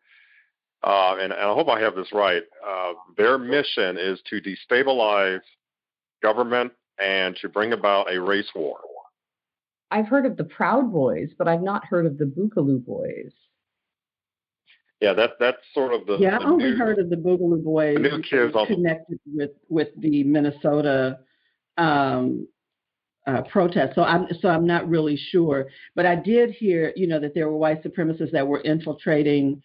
[0.83, 2.43] uh, and, and, I hope I have this right.
[2.67, 5.41] Uh, their mission is to destabilize
[6.23, 8.79] government and to bring about a race war.
[9.91, 13.33] I've heard of the Proud Boys, but I've not heard of the Boogaloo Boys.
[15.01, 16.17] Yeah, that that's sort of the.
[16.19, 17.97] Yeah, the I only new, heard of the Boogaloo Boys.
[17.97, 21.19] The new kids connected with with the Minnesota
[21.77, 22.47] um,
[23.27, 23.95] uh, protest.
[23.95, 27.49] So I'm so I'm not really sure, but I did hear, you know, that there
[27.49, 29.63] were white supremacists that were infiltrating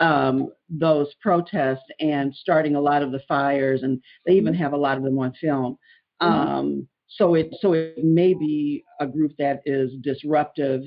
[0.00, 4.62] um, those protests and starting a lot of the fires, and they even mm-hmm.
[4.62, 5.76] have a lot of them on film.
[6.22, 6.32] Mm-hmm.
[6.32, 10.82] Um, so it so it may be a group that is disruptive,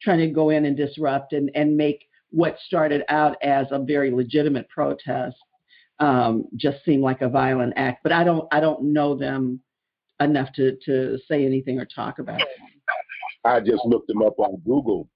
[0.00, 4.10] trying to go in and disrupt and, and make what started out as a very
[4.10, 5.36] legitimate protest
[6.00, 8.02] um, just seem like a violent act.
[8.02, 9.60] But I don't I don't know them
[10.20, 12.48] enough to, to say anything or talk about it.
[13.44, 15.08] I just looked them up on Google.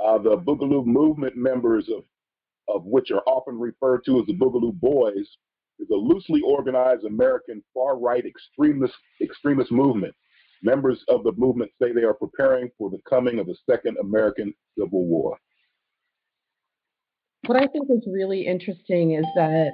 [0.00, 2.04] Uh, the Boogaloo movement members of
[2.68, 5.26] of which are often referred to as the Boogaloo Boys,
[5.78, 10.14] is a loosely organized American far-right extremist extremist movement.
[10.62, 14.52] Members of the movement say they are preparing for the coming of the Second American
[14.76, 15.38] Civil War.
[17.46, 19.70] What I think is really interesting is that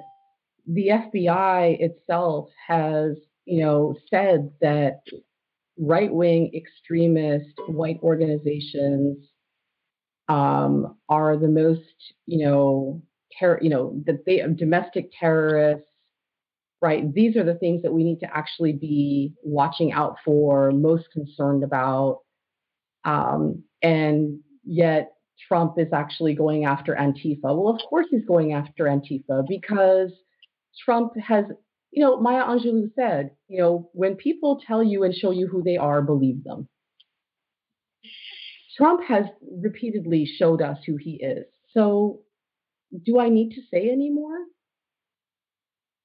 [0.67, 5.01] the FBI itself has, you know, said that
[5.79, 9.19] right-wing extremist white organizations
[10.29, 13.03] um, are the most, you know,
[13.39, 15.89] ter- you know, that they domestic terrorists,
[16.81, 17.13] right?
[17.13, 21.65] These are the things that we need to actually be watching out for, most concerned
[21.65, 22.21] about,
[23.05, 25.13] um, and yet
[25.49, 27.43] Trump is actually going after Antifa.
[27.43, 30.13] Well, of course he's going after Antifa because
[30.85, 31.45] Trump has,
[31.95, 35.63] you know, Maya Angelou said, you know, when people tell you and show you who
[35.63, 36.69] they are, believe them.
[38.77, 39.27] Trump has
[39.63, 41.45] repeatedly showed us who he is.
[41.73, 42.21] So,
[43.05, 44.39] do I need to say anymore?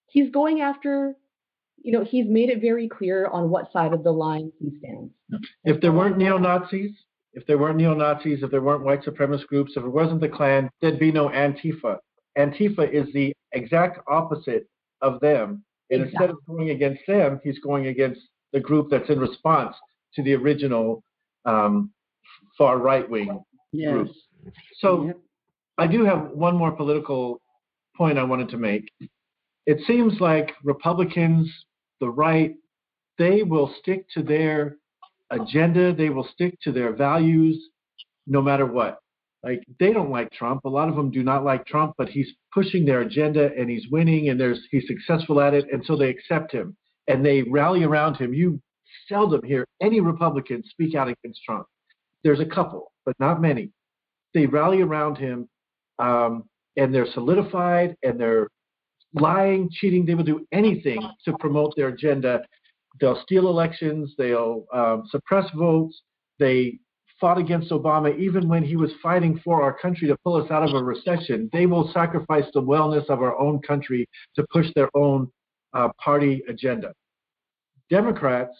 [0.10, 1.16] He's going after,
[1.82, 5.12] you know, he's made it very clear on what side of the line he stands.
[5.64, 6.92] If there weren't neo Nazis,
[7.34, 10.30] if there weren't neo Nazis, if there weren't white supremacist groups, if it wasn't the
[10.30, 11.98] Klan, there'd be no Antifa.
[12.38, 14.68] Antifa is the exact opposite
[15.02, 15.64] of them.
[15.92, 16.26] And exactly.
[16.26, 18.22] instead of going against them, he's going against
[18.54, 19.76] the group that's in response
[20.16, 21.04] to the original
[21.46, 21.92] um,
[22.58, 23.92] far right wing yes.
[23.92, 24.10] group.
[24.80, 25.18] So yep.
[25.78, 27.42] I do have one more political
[27.96, 28.90] point I wanted to make.
[29.66, 31.52] It seems like Republicans,
[32.00, 32.56] the right,
[33.18, 34.78] they will stick to their
[35.32, 37.70] agenda, they will stick to their values
[38.26, 39.00] no matter what.
[39.44, 40.66] Like they don't like Trump.
[40.66, 43.88] A lot of them do not like Trump, but he's pushing their agenda and he's
[43.90, 46.76] winning and there's he's successful at it, and so they accept him
[47.08, 48.34] and they rally around him.
[48.34, 48.62] You
[49.08, 51.66] seldom hear any Republican speak out against Trump.
[52.24, 53.72] There's a couple, but not many.
[54.34, 55.50] They rally around him,
[55.98, 56.44] um,
[56.78, 58.48] and they're solidified and they're
[59.14, 60.06] lying, cheating.
[60.06, 62.42] They will do anything to promote their agenda.
[63.02, 64.14] They'll steal elections.
[64.18, 66.02] They'll um, suppress votes.
[66.38, 66.80] They
[67.20, 70.68] fought against Obama even when he was fighting for our country to pull us out
[70.68, 71.50] of a recession.
[71.52, 75.30] They will sacrifice the wellness of our own country to push their own
[75.74, 76.94] uh, party agenda.
[77.90, 78.54] Democrats,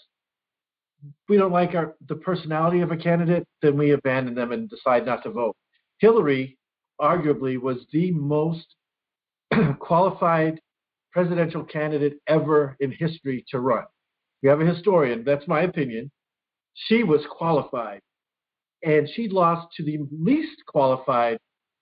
[1.28, 5.06] we don't like our, the personality of a candidate, then we abandon them and decide
[5.06, 5.56] not to vote.
[6.00, 6.58] Hillary,
[7.00, 8.66] arguably, was the most
[9.80, 10.60] qualified
[11.12, 13.86] presidential candidate ever in history to run.
[14.44, 16.12] We have a historian, that's my opinion.
[16.74, 18.02] She was qualified
[18.84, 21.38] and she lost to the least qualified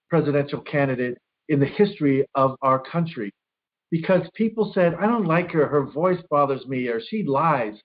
[0.10, 1.18] presidential candidate
[1.50, 3.32] in the history of our country
[3.92, 7.76] because people said, I don't like her, her voice bothers me, or she lies.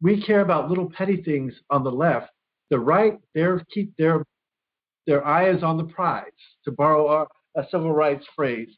[0.00, 2.30] We care about little petty things on the left.
[2.70, 4.24] The right, they keep their
[5.06, 6.24] their eyes on the prize,
[6.64, 8.70] to borrow a, a civil rights phrase.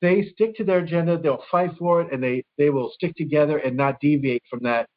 [0.00, 3.58] They stick to their agenda, they'll fight for it, and they, they will stick together
[3.58, 4.88] and not deviate from that.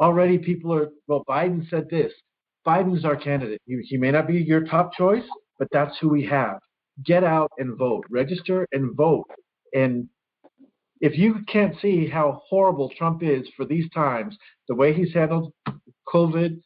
[0.00, 2.12] Already people are, well, Biden said this.
[2.66, 3.60] Biden's our candidate.
[3.66, 5.24] He, he may not be your top choice,
[5.58, 6.58] but that's who we have.
[7.04, 8.04] Get out and vote.
[8.10, 9.26] Register and vote.
[9.74, 10.08] And
[11.00, 14.36] if you can't see how horrible Trump is for these times,
[14.68, 15.52] the way he's handled
[16.08, 16.60] COVID,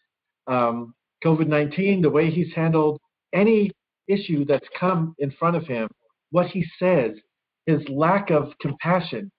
[0.46, 0.94] um,
[1.24, 3.00] COVID 19, the way he's handled
[3.32, 3.70] any
[4.08, 5.88] issue that's come in front of him,
[6.30, 7.12] what he says,
[7.66, 9.30] his lack of compassion.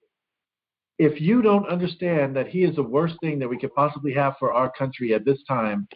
[0.99, 4.33] If you don't understand that he is the worst thing that we could possibly have
[4.39, 5.87] for our country at this time,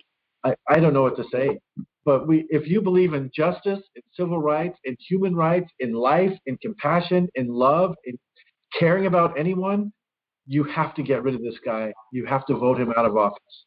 [0.44, 1.60] I, I don't know what to say.
[2.04, 6.38] But we, if you believe in justice, in civil rights, in human rights, in life,
[6.48, 8.18] in compassion, in love, in
[8.78, 9.92] caring about anyone,
[10.48, 11.94] you have to get rid of this guy.
[12.12, 13.66] You have to vote him out of office.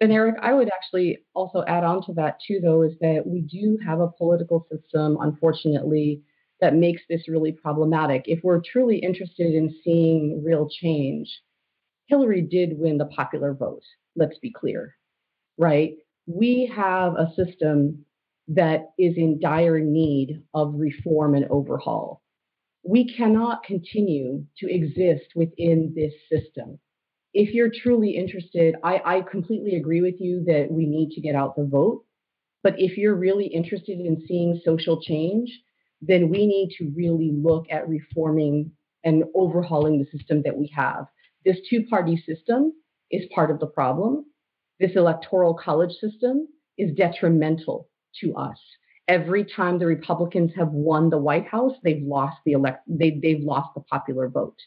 [0.00, 3.42] And Eric, I would actually also add on to that too, though, is that we
[3.42, 6.22] do have a political system, unfortunately,
[6.60, 8.22] that makes this really problematic.
[8.26, 11.30] If we're truly interested in seeing real change,
[12.06, 13.82] Hillary did win the popular vote.
[14.16, 14.97] Let's be clear
[15.58, 15.94] right?
[16.26, 18.04] We have a system
[18.48, 22.22] that is in dire need of reform and overhaul.
[22.82, 26.78] We cannot continue to exist within this system.
[27.34, 31.34] If you're truly interested, I, I completely agree with you that we need to get
[31.34, 32.04] out the vote.
[32.62, 35.50] But if you're really interested in seeing social change,
[36.00, 38.70] then we need to really look at reforming
[39.04, 41.06] and overhauling the system that we have.
[41.44, 42.72] This two party system
[43.10, 44.24] is part of the problem
[44.80, 47.88] this electoral college system is detrimental
[48.20, 48.58] to us.
[49.08, 53.42] Every time the Republicans have won the White House, they've lost the elect they, they've
[53.42, 54.58] lost the popular vote.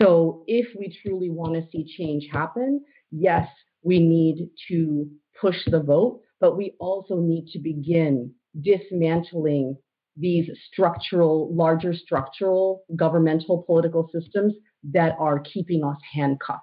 [0.00, 3.48] So if we truly want to see change happen, yes,
[3.82, 5.08] we need to
[5.40, 9.76] push the vote, but we also need to begin dismantling
[10.16, 16.62] these structural, larger structural governmental political systems that are keeping us handcuffed.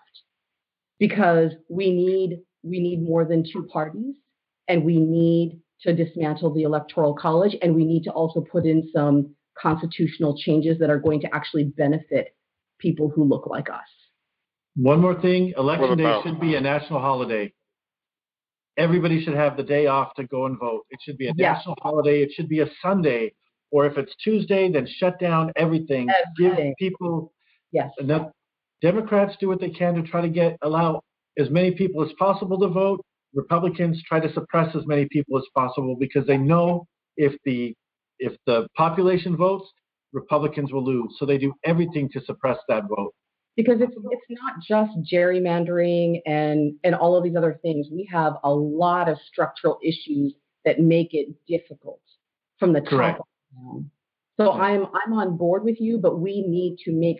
[1.00, 4.16] Because we need we need more than two parties,
[4.68, 8.90] and we need to dismantle the electoral college, and we need to also put in
[8.94, 12.36] some constitutional changes that are going to actually benefit
[12.80, 13.84] people who look like us.
[14.76, 17.54] One more thing election day should be a national holiday.
[18.78, 20.82] Everybody should have the day off to go and vote.
[20.90, 21.58] It should be a Yes.
[21.58, 22.22] national holiday.
[22.24, 23.34] It should be a Sunday.
[23.72, 26.10] Or if it's Tuesday, then shut down everything.
[26.10, 26.76] Everything.
[26.78, 27.34] Give people
[27.72, 27.92] Yes.
[28.00, 28.32] enough.
[28.86, 31.02] Democrats do what they can to try to get allow
[31.40, 33.04] as many people as possible to vote.
[33.34, 36.86] Republicans try to suppress as many people as possible because they know
[37.18, 37.74] if the
[38.20, 39.68] if the population votes,
[40.14, 41.16] Republicans will lose.
[41.18, 43.12] So they do everything to suppress that vote.
[43.56, 47.88] because it's it's not just gerrymandering and and all of these other things.
[47.92, 52.02] We have a lot of structural issues that make it difficult
[52.60, 53.22] from the top Correct.
[53.56, 53.90] down.
[54.38, 57.20] So I'm I'm on board with you, but we need to make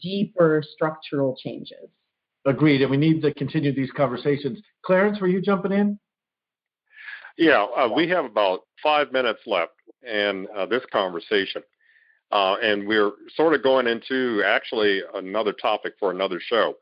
[0.00, 1.88] deeper structural changes.
[2.44, 4.60] Agreed, and we need to continue these conversations.
[4.84, 5.98] Clarence, were you jumping in?
[7.38, 11.62] Yeah, uh, we have about five minutes left in uh, this conversation.
[12.30, 16.74] Uh, and we're sort of going into actually another topic for another show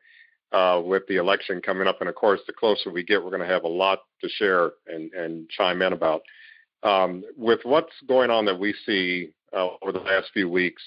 [0.53, 2.01] uh, with the election coming up.
[2.01, 4.73] And of course, the closer we get, we're going to have a lot to share
[4.87, 6.23] and, and chime in about.
[6.83, 10.83] Um, with what's going on that we see uh, over the last few weeks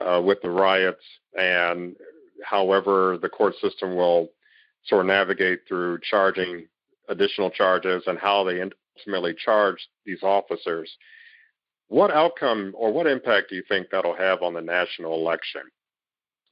[0.00, 1.02] uh, with the riots
[1.34, 1.96] and
[2.44, 4.28] however the court system will
[4.84, 6.66] sort of navigate through charging
[7.08, 8.62] additional charges and how they
[8.98, 10.90] ultimately charge these officers.
[11.88, 15.62] What outcome or what impact do you think that'll have on the national election?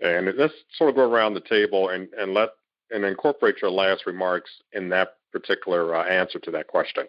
[0.01, 2.51] And let's sort of go around the table and, and let
[2.91, 7.05] and incorporate your last remarks in that particular uh, answer to that question.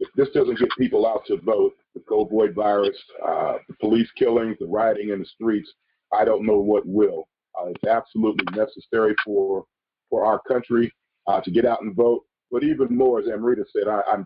[0.00, 2.96] If this doesn't get people out to vote, the COVID virus,
[3.26, 5.72] uh, the police killings, the rioting in the streets,
[6.12, 7.28] I don't know what will.
[7.58, 9.64] Uh, it's absolutely necessary for
[10.10, 10.92] for our country
[11.26, 12.24] uh, to get out and vote.
[12.50, 14.24] But even more, as Amrita said, I, I'm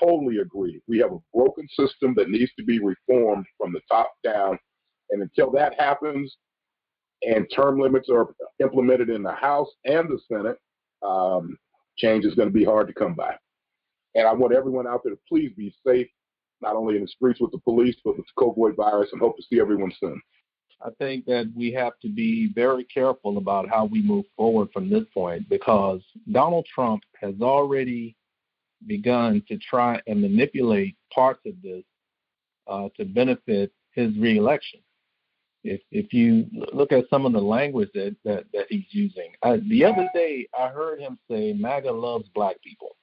[0.00, 0.80] totally agree.
[0.86, 4.58] We have a broken system that needs to be reformed from the top down.
[5.10, 6.36] And until that happens,
[7.22, 8.28] and term limits are
[8.60, 10.58] implemented in the House and the Senate,
[11.02, 11.56] um,
[11.96, 13.34] change is going to be hard to come by.
[14.14, 16.08] And I want everyone out there to please be safe,
[16.60, 19.36] not only in the streets with the police, but with the COVID virus, and hope
[19.36, 20.20] to see everyone soon.
[20.84, 24.90] I think that we have to be very careful about how we move forward from
[24.90, 28.16] this point because Donald Trump has already
[28.86, 31.84] begun to try and manipulate parts of this
[32.66, 34.80] uh, to benefit his reelection.
[35.62, 39.56] If if you look at some of the language that that, that he's using, uh,
[39.68, 42.96] the other day I heard him say MAGA loves black people.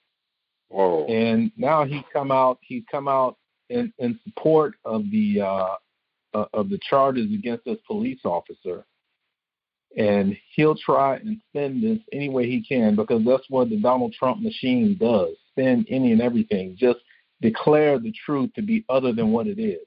[0.71, 1.05] Whoa.
[1.07, 2.59] And now he's come out.
[2.61, 3.37] He's come out
[3.69, 5.75] in, in support of the uh,
[6.33, 8.85] uh, of the charges against this police officer,
[9.97, 14.13] and he'll try and spin this any way he can because that's what the Donald
[14.17, 16.77] Trump machine does: spin any and everything.
[16.79, 16.99] Just
[17.41, 19.85] declare the truth to be other than what it is.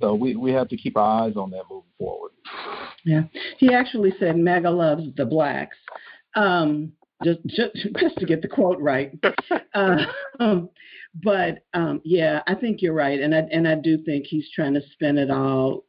[0.00, 2.30] So we we have to keep our eyes on that moving forward.
[3.04, 3.24] Yeah,
[3.58, 5.76] he actually said MAGA loves the blacks.
[6.34, 6.92] Um,
[7.24, 9.12] just, just just to get the quote right.
[9.72, 10.04] Uh,
[10.40, 10.68] um,
[11.22, 14.74] but um, yeah, I think you're right, and I and I do think he's trying
[14.74, 15.84] to spin it all,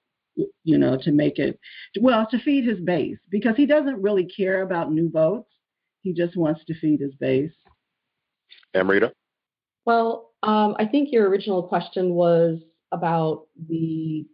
[0.64, 1.60] you know, to make it
[2.00, 5.50] well to feed his base because he doesn't really care about new votes.
[6.02, 7.54] He just wants to feed his base.
[8.76, 9.14] Amrita?
[9.86, 12.60] Well, um, I think your original question was
[12.92, 14.28] about the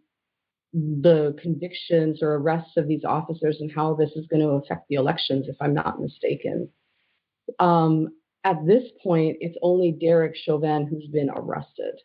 [0.74, 4.96] the convictions or arrests of these officers and how this is going to affect the
[4.96, 6.68] elections, if I'm not mistaken.
[7.58, 8.08] Um,
[8.44, 12.00] at this point, it's only Derek Chauvin who's been arrested.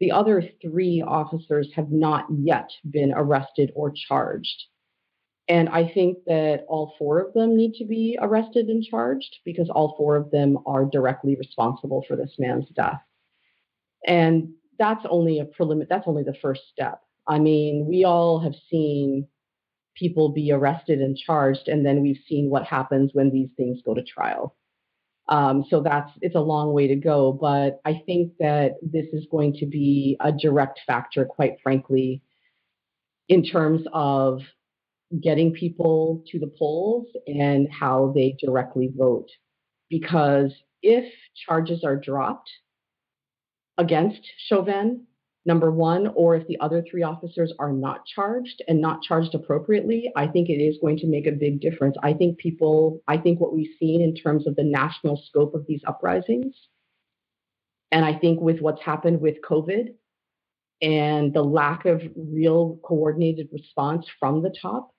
[0.00, 4.64] The other three officers have not yet been arrested or charged.
[5.48, 9.68] And I think that all four of them need to be arrested and charged because
[9.68, 13.00] all four of them are directly responsible for this man's death.
[14.06, 17.00] And that's only a prelim- that's only the first step.
[17.26, 19.28] I mean, we all have seen
[19.94, 23.94] people be arrested and charged, and then we've seen what happens when these things go
[23.94, 24.56] to trial.
[25.28, 29.26] Um, so that's it's a long way to go, but I think that this is
[29.30, 32.22] going to be a direct factor, quite frankly,
[33.28, 34.40] in terms of
[35.22, 39.28] getting people to the polls and how they directly vote.
[39.90, 40.52] because
[40.82, 41.12] if
[41.46, 42.50] charges are dropped
[43.78, 45.06] against Chauvin,
[45.46, 50.10] number one, or if the other three officers are not charged and not charged appropriately,
[50.16, 51.96] I think it is going to make a big difference.
[52.02, 55.66] I think people, I think what we've seen in terms of the national scope of
[55.66, 56.54] these uprisings,
[57.92, 59.94] and I think with what's happened with COVID
[60.82, 64.90] and the lack of real coordinated response from the top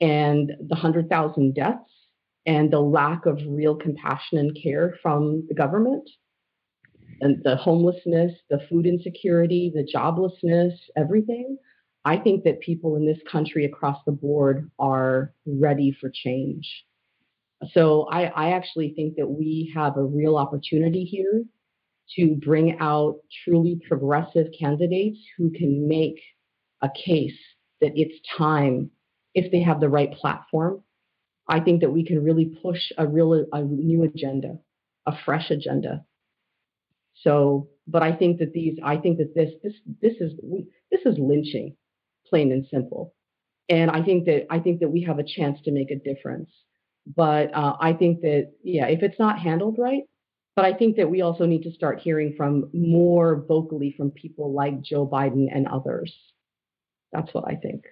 [0.00, 1.90] and the 100,000 deaths
[2.44, 6.08] and the lack of real compassion and care from the government
[7.20, 11.56] and the homelessness, the food insecurity, the joblessness, everything.
[12.04, 16.84] I think that people in this country across the board are ready for change.
[17.72, 21.44] So I, I actually think that we have a real opportunity here
[22.16, 26.20] to bring out truly progressive candidates who can make
[26.82, 27.38] a case
[27.80, 28.90] that it's time
[29.34, 30.82] if they have the right platform.
[31.48, 34.58] I think that we can really push a real a new agenda,
[35.06, 36.04] a fresh agenda.
[37.14, 40.32] So, but I think that these, I think that this, this, this is,
[40.90, 41.76] this is lynching,
[42.26, 43.14] plain and simple.
[43.68, 46.50] And I think that I think that we have a chance to make a difference.
[47.06, 50.02] But uh, I think that yeah, if it's not handled right,
[50.54, 54.52] but I think that we also need to start hearing from more vocally from people
[54.52, 56.14] like Joe Biden and others.
[57.12, 57.84] That's what I think.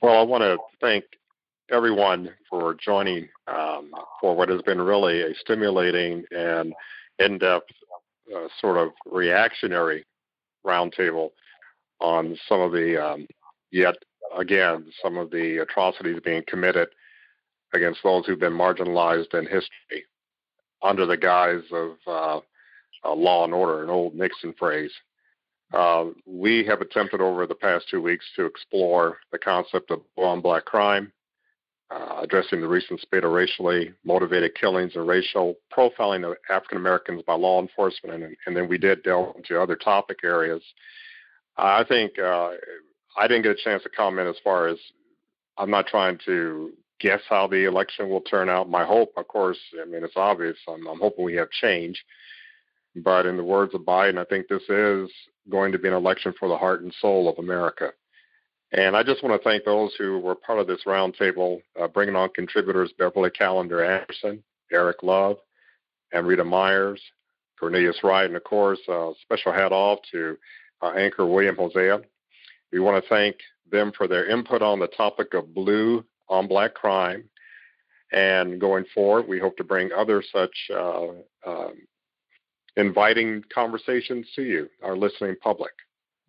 [0.00, 1.04] Well, I want to thank
[1.70, 3.90] everyone for joining um,
[4.20, 6.72] for what has been really a stimulating and
[7.18, 7.70] in depth
[8.34, 10.04] uh, sort of reactionary
[10.66, 11.30] roundtable
[12.00, 13.26] on some of the, um,
[13.70, 13.94] yet
[14.36, 16.88] again, some of the atrocities being committed
[17.74, 20.04] against those who've been marginalized in history
[20.82, 22.40] under the guise of uh,
[23.04, 24.92] uh, law and order, an old Nixon phrase.
[25.72, 30.40] Uh, we have attempted over the past two weeks to explore the concept of on
[30.40, 31.12] black crime,
[31.90, 37.22] uh, addressing the recent spate of racially motivated killings and racial profiling of African Americans
[37.26, 40.62] by law enforcement, and, and, then we did delve into other topic areas.
[41.56, 42.50] I think uh,
[43.16, 44.78] I didn't get a chance to comment as far as
[45.58, 48.68] I'm not trying to guess how the election will turn out.
[48.68, 50.56] My hope, of course, I mean, it's obvious.
[50.68, 52.02] I'm, I'm hoping we have change.
[52.96, 55.10] But in the words of Biden, I think this is
[55.50, 57.90] going to be an election for the heart and soul of America.
[58.76, 62.14] And I just want to thank those who were part of this roundtable, uh, bringing
[62.14, 65.38] on contributors Beverly Calender Anderson, Eric Love,
[66.12, 67.00] Amrita Myers,
[67.58, 70.36] Cornelius Wright, and of course, uh, special hat off to
[70.82, 72.02] uh, anchor William Hosea.
[72.70, 73.36] We want to thank
[73.72, 77.24] them for their input on the topic of blue on black crime.
[78.12, 81.08] And going forward, we hope to bring other such uh,
[81.46, 81.74] um,
[82.76, 85.72] inviting conversations to you, our listening public.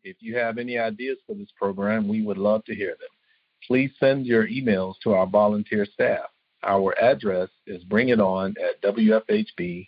[0.03, 3.09] If you have any ideas for this program, we would love to hear them.
[3.65, 6.29] Please send your emails to our volunteer staff.
[6.63, 9.87] Our address is bringiton at wfhb.org.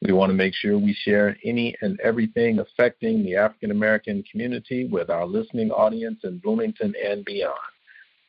[0.00, 4.86] We want to make sure we share any and everything affecting the African American community
[4.86, 7.58] with our listening audience in Bloomington and beyond.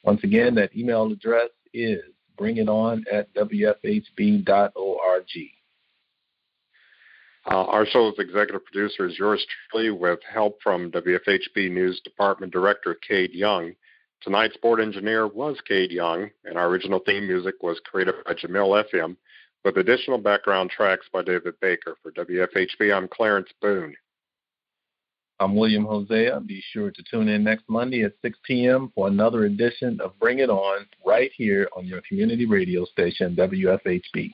[0.04, 2.02] Once again, that email address is
[2.40, 4.46] bringiton at wfhb.org.
[7.50, 12.96] Uh, our show's executive producer is yours truly, with help from WFHB News Department Director
[13.08, 13.74] Cade Young.
[14.22, 18.84] Tonight's board engineer was Cade Young, and our original theme music was created by Jamil
[18.94, 19.16] FM,
[19.66, 21.96] with additional background tracks by David Baker.
[22.04, 23.96] For WFHB, I'm Clarence Boone.
[25.40, 26.42] I'm William Hosea.
[26.42, 28.92] Be sure to tune in next Monday at 6 p.m.
[28.94, 34.34] for another edition of Bring It On right here on your community radio station, WFHB.